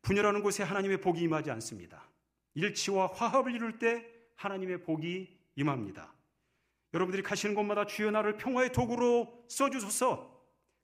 분열하는 0.03 0.43
곳에 0.43 0.63
하나님의 0.63 1.01
복이 1.01 1.21
임하지 1.23 1.51
않습니다. 1.53 2.09
일치와 2.55 3.07
화합을 3.15 3.55
이룰 3.55 3.79
때 3.79 4.05
하나님의 4.37 4.83
복이 4.83 5.29
임합니다. 5.57 6.13
여러분들이 6.93 7.23
가시는 7.23 7.55
곳마다 7.55 7.87
주여 7.87 8.11
나를 8.11 8.37
평화의 8.37 8.73
도구로 8.73 9.47
써주소서 9.49 10.31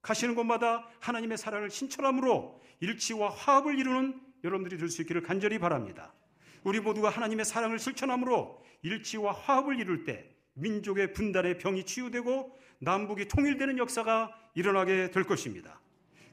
가시는 0.01 0.35
곳마다 0.35 0.89
하나님의 1.01 1.37
사랑을 1.37 1.69
신철함으로 1.69 2.63
일치와 2.81 3.31
화합을 3.31 3.79
이루는 3.79 4.21
여러분들이 4.45 4.79
될 4.79 4.89
수 4.89 5.03
있기를 5.03 5.23
간절히 5.23 5.59
바랍니다. 5.59 6.15
우리 6.63 6.81
모두가 6.81 7.11
하나님의 7.11 7.45
사랑을 7.45 7.79
실천함으로 7.79 8.65
일치와 8.83 9.33
화합을 9.33 9.79
이룰 9.81 10.05
때 10.05 10.31
민족의 10.55 11.13
분단의 11.13 11.59
병이 11.59 11.85
치유되고 11.85 12.57
남북이 12.79 13.27
통일되는 13.29 13.79
역사가 13.79 14.33
일어나게 14.55 15.11
될 15.11 15.25
것입니다. 15.25 15.81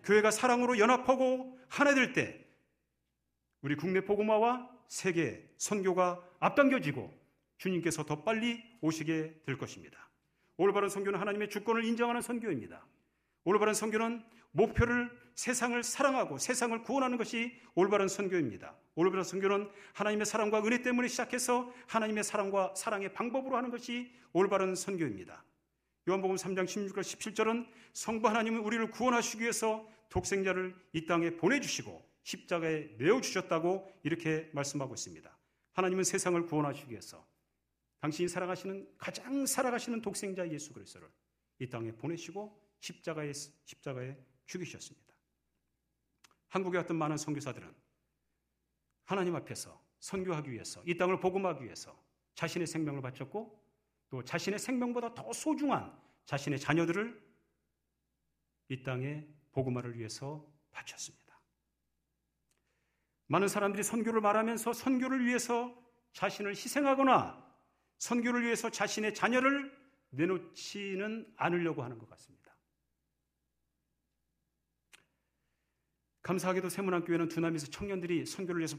교회가 0.03 0.29
사랑으로 0.31 0.77
연합하고 0.77 1.59
하나 1.67 1.93
될 1.95 2.13
때 2.13 2.44
우리 3.65 3.75
국내 3.75 3.99
복음화와 4.01 4.69
세계 4.87 5.43
선교가 5.57 6.21
앞당겨지고 6.39 7.11
주님께서 7.57 8.05
더 8.05 8.21
빨리 8.21 8.63
오시게 8.81 9.41
될 9.43 9.57
것입니다. 9.57 10.07
올바른 10.55 10.87
선교는 10.87 11.19
하나님의 11.19 11.49
주권을 11.49 11.83
인정하는 11.83 12.21
선교입니다. 12.21 12.85
올바른 13.43 13.73
선교는 13.73 14.23
목표를 14.51 15.09
세상을 15.33 15.81
사랑하고 15.81 16.37
세상을 16.37 16.79
구원하는 16.83 17.17
것이 17.17 17.59
올바른 17.73 18.07
선교입니다. 18.07 18.75
올바른 18.93 19.23
선교는 19.23 19.67
하나님의 19.93 20.27
사랑과 20.27 20.63
은혜 20.63 20.83
때문에 20.83 21.07
시작해서 21.07 21.73
하나님의 21.87 22.23
사랑과 22.23 22.71
사랑의 22.75 23.13
방법으로 23.13 23.57
하는 23.57 23.71
것이 23.71 24.13
올바른 24.31 24.75
선교입니다. 24.75 25.43
요한복음 26.07 26.35
3장 26.35 26.65
16절 26.65 26.99
17절은 26.99 27.67
성부 27.93 28.27
하나님은 28.27 28.59
우리를 28.59 28.91
구원하시기 28.91 29.41
위해서 29.41 29.89
독생자를 30.09 30.75
이 30.93 31.07
땅에 31.07 31.31
보내주시고 31.31 32.14
십자가에 32.25 32.95
내어 32.97 33.21
주셨다고 33.21 33.87
이렇게 34.03 34.49
말씀하고 34.51 34.95
있습니다. 34.95 35.37
하나님은 35.73 36.03
세상을 36.03 36.43
구원하시기 36.47 36.89
위해서 36.89 37.25
당신이 37.99 38.27
살아가시는 38.27 38.95
가장 38.97 39.45
살아가시는 39.45 40.01
독생자 40.01 40.47
예수 40.49 40.73
그리스도를 40.73 41.07
이 41.59 41.69
땅에 41.69 41.91
보내시고 41.91 42.59
십자가에 42.79 43.31
십자가에 43.31 44.17
죽이셨습니다. 44.47 45.13
한국에 46.49 46.77
왔던 46.79 46.97
많은 46.97 47.17
선교사들은 47.17 47.73
하나님 49.05 49.35
앞에서 49.35 49.79
선교하기 49.99 50.51
위해서 50.51 50.81
이 50.85 50.97
땅을 50.97 51.19
복음하기 51.19 51.63
위해서 51.63 51.95
자신의 52.33 52.67
생명을 52.67 53.01
바쳤고 53.01 53.63
또 54.09 54.23
자신의 54.23 54.59
생명보다 54.59 55.13
더 55.13 55.31
소중한 55.31 55.95
자신의 56.25 56.59
자녀들을 56.59 57.23
이 58.69 58.83
땅에 58.83 59.27
복음화를 59.51 59.97
위해서 59.97 60.51
바쳤습니다. 60.71 61.24
많은 63.27 63.47
사람들이 63.47 63.83
선교를 63.83 64.21
말하면서 64.21 64.73
선교를 64.73 65.25
위해서 65.25 65.75
자신을 66.13 66.51
희생하거나 66.51 67.43
선교를 67.97 68.43
위해서 68.43 68.69
자신의 68.69 69.13
자녀를 69.13 69.71
내놓지는 70.11 71.33
않으려고 71.37 71.83
하는 71.83 71.97
것 71.97 72.09
같습니다. 72.09 72.55
감사하게도 76.21 76.69
세문학교에는 76.69 77.27
두남에서 77.27 77.67
청년들이 77.67 78.25
선교를 78.25 78.59
위해서 78.59 78.77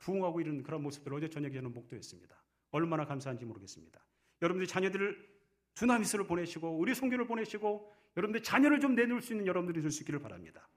부흥하고 0.00 0.40
이런 0.40 0.62
그런 0.62 0.82
모습들을 0.82 1.16
어제 1.16 1.28
저녁에 1.28 1.54
저는 1.54 1.72
목도했습니다. 1.72 2.36
얼마나 2.70 3.04
감사한지 3.04 3.44
모르겠습니다. 3.44 4.04
여러분들이 4.42 4.68
자녀들을 4.68 5.38
두나미스를 5.74 6.26
보내시고 6.26 6.78
우리 6.78 6.94
선교를 6.94 7.26
보내시고 7.26 7.92
여러분들 8.16 8.42
자녀를 8.42 8.80
좀 8.80 8.94
내놓을 8.94 9.20
수 9.22 9.32
있는 9.32 9.46
여러분들이 9.46 9.80
될 9.80 9.90
수 9.90 10.02
있기를 10.02 10.20
바랍니다. 10.20 10.68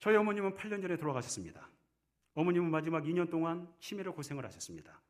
저희 0.00 0.16
어머님은 0.16 0.54
8년 0.54 0.80
전에 0.80 0.96
돌아가셨습니다. 0.96 1.68
어머님은 2.34 2.70
마지막 2.70 3.04
2년 3.04 3.30
동안 3.30 3.72
치매로 3.80 4.14
고생을 4.14 4.44
하셨습니다. 4.46 5.00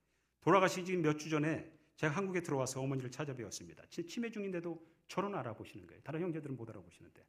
돌아가시기 0.41 0.97
몇주 0.97 1.31
전에 1.31 1.71
제가 1.95 2.15
한국에 2.15 2.41
들어와서 2.41 2.81
어머니를 2.81 3.11
찾아뵈었습니다. 3.11 3.85
치매 3.87 4.31
중인데도 4.31 4.85
저런 5.07 5.35
알아보시는 5.35 5.87
거예요. 5.87 6.03
다른 6.03 6.23
형제들은 6.23 6.57
못 6.57 6.69
알아보시는데. 6.69 7.25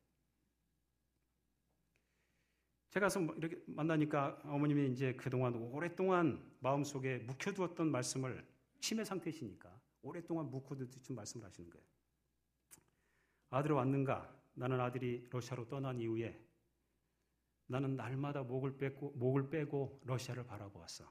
제가 2.89 3.06
가서 3.06 3.19
뭐 3.19 3.36
이렇게 3.36 3.58
만나니까 3.67 4.39
어머님이 4.43 4.91
이제 4.91 5.13
그동안 5.13 5.56
오랫동안 5.56 6.43
마음속에 6.60 7.19
묵혀두었던 7.19 7.91
말씀을 7.91 8.45
치매 8.80 9.04
상태시니까 9.04 9.80
오랫동안 10.02 10.50
묵혀두던 10.50 11.15
말씀을 11.15 11.45
하시는 11.45 11.69
거예요. 11.69 11.86
아들 13.50 13.71
왔는가? 13.71 14.36
나는 14.54 14.80
아들이 14.80 15.28
러시아로 15.30 15.67
떠난 15.67 16.00
이후에 16.00 16.51
나는 17.72 17.96
날마다 17.96 18.44
목을 18.44 18.78
빼고, 18.78 19.12
목을 19.12 19.50
빼고 19.50 20.02
러시아를 20.04 20.46
바라보았어. 20.46 21.10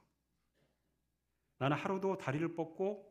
나는 1.57 1.77
하루도 1.77 2.19
다리를 2.19 2.55
뻗고 2.55 3.11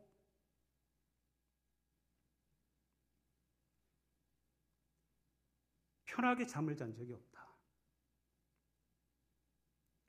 편하게 6.04 6.46
잠을 6.46 6.76
잔 6.76 6.92
적이 6.94 7.14
없다. 7.14 7.48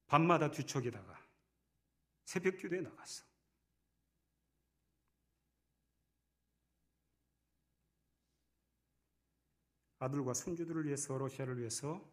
밤마다 0.06 0.51
뒤척이다가 0.51 1.27
새벽 2.25 2.58
기도에 2.58 2.82
나갔어. 2.82 3.25
아들과 9.97 10.34
손주들을 10.34 10.86
위해서 10.86 11.17
러시아를 11.17 11.60
위해서 11.60 12.11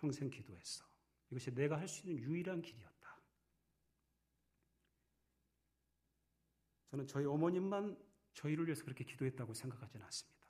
평생 0.00 0.30
기도했어. 0.30 0.84
이것이 1.30 1.54
내가 1.54 1.78
할 1.78 1.86
수 1.86 2.06
있는 2.06 2.22
유일한 2.22 2.62
길이었다. 2.62 3.20
저는 6.90 7.06
저희 7.06 7.24
어머님만 7.24 7.96
저희를 8.34 8.66
위해서 8.66 8.82
그렇게 8.84 9.04
기도했다고 9.04 9.54
생각하지는 9.54 10.04
않습니다. 10.06 10.40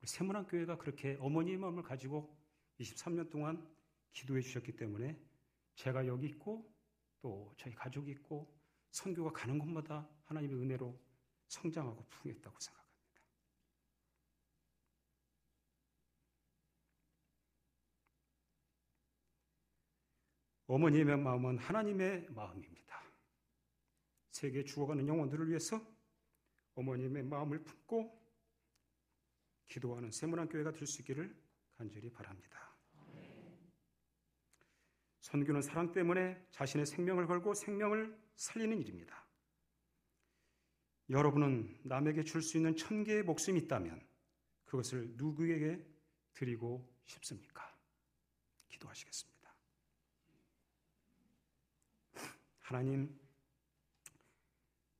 우리 0.00 0.06
세문안 0.08 0.46
교회가 0.46 0.78
그렇게 0.78 1.16
어머니의 1.20 1.58
마음을 1.58 1.82
가지고 1.82 2.38
23년 2.80 3.30
동안 3.30 3.66
기도해 4.12 4.40
주셨기 4.40 4.76
때문에 4.76 5.20
제가 5.74 6.06
여기 6.06 6.26
있고 6.26 6.72
또 7.20 7.52
저희 7.56 7.74
가족이 7.74 8.10
있고 8.12 8.54
선교가 8.90 9.32
가는 9.32 9.58
곳마다 9.58 10.08
하나님의 10.24 10.56
은혜로 10.56 10.98
성장하고 11.48 12.06
풍요했다고 12.08 12.58
생각합니다. 12.60 12.83
어머니의 20.66 21.04
마음은 21.04 21.58
하나님의 21.58 22.28
마음입니다. 22.30 23.02
세계 24.30 24.64
죽어가는 24.64 25.06
영혼들을 25.06 25.48
위해서 25.48 25.80
어머님의 26.74 27.22
마음을 27.24 27.62
품고 27.62 28.22
기도하는 29.68 30.10
세문안 30.10 30.48
교회가 30.48 30.72
될 30.72 30.86
수 30.86 31.02
있기를 31.02 31.34
간절히 31.76 32.10
바랍니다. 32.10 32.74
선교는 35.20 35.62
사랑 35.62 35.92
때문에 35.92 36.46
자신의 36.50 36.86
생명을 36.86 37.26
걸고 37.26 37.54
생명을 37.54 38.16
살리는 38.36 38.78
일입니다. 38.78 39.24
여러분은 41.10 41.80
남에게 41.84 42.22
줄 42.22 42.42
수 42.42 42.56
있는 42.56 42.76
천 42.76 43.04
개의 43.04 43.22
목숨이 43.22 43.60
있다면 43.60 44.06
그것을 44.64 45.12
누구에게 45.16 45.84
드리고 46.34 46.90
싶습니까? 47.04 47.76
기도하시겠습니다. 48.68 49.33
하나님, 52.64 53.14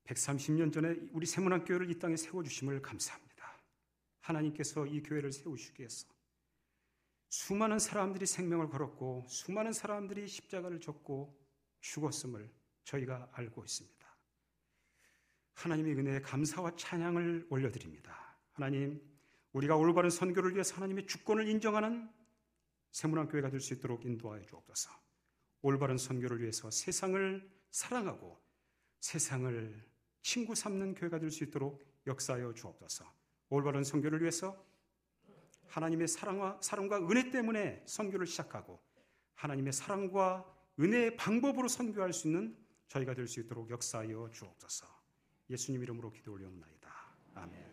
130년 0.05 0.71
전에 0.71 0.97
우리 1.13 1.25
세문학 1.25 1.65
교회를 1.65 1.91
이 1.91 1.99
땅에 1.99 2.15
세워 2.15 2.43
주심을 2.43 2.83
감사합니다. 2.83 3.59
하나님께서 4.21 4.85
이 4.85 5.03
교회를 5.03 5.33
세우시기 5.33 5.81
위해서 5.81 6.07
수많은 7.31 7.79
사람들이 7.79 8.27
생명을 8.27 8.69
걸었고 8.69 9.25
수많은 9.29 9.73
사람들이 9.73 10.29
십자가를 10.29 10.79
졌고 10.79 11.35
죽었음을 11.81 12.53
저희가 12.85 13.31
알고 13.33 13.65
있습니다. 13.65 14.07
하나님의 15.55 15.95
은혜에 15.95 16.21
감사와 16.21 16.77
찬양을 16.77 17.47
올려드립니다. 17.49 18.37
하나님, 18.53 19.01
우리가 19.55 19.75
올바른 19.77 20.11
선교를 20.11 20.53
위해서 20.53 20.77
하나님의 20.77 21.07
주권을 21.07 21.49
인정하는 21.49 22.13
세문학 22.91 23.31
교회가 23.33 23.49
될 23.49 23.59
수 23.61 23.73
있도록 23.73 24.05
인도하여 24.05 24.43
주옵소서. 24.43 24.91
올바른 25.65 25.97
선교를 25.97 26.43
위해서 26.43 26.71
세상을 26.71 27.51
사랑하고 27.71 28.39
세상을 29.01 29.83
친구 30.21 30.55
삼는 30.55 30.95
교회가 30.95 31.19
될 31.19 31.31
수 31.31 31.43
있도록 31.45 31.83
역사하여 32.07 32.53
주옵소서. 32.53 33.11
올바른 33.49 33.83
선교를 33.83 34.21
위해서 34.21 34.63
하나님의 35.69 36.07
사랑과 36.07 36.61
사랑과 36.63 36.99
은혜 36.99 37.31
때문에 37.31 37.83
선교를 37.87 38.27
시작하고 38.27 38.79
하나님의 39.37 39.73
사랑과 39.73 40.45
은혜의 40.79 41.17
방법으로 41.17 41.69
선교할 41.69 42.13
수 42.13 42.29
있는 42.29 42.55
저희가 42.89 43.15
될 43.15 43.27
수 43.27 43.41
있도록 43.41 43.71
역사하여 43.71 44.31
주옵소서. 44.33 44.87
예수님 45.49 45.83
이름으로 45.83 46.13
기도 46.13 46.35
올려옵나이다. 46.35 46.91
아멘. 47.37 47.64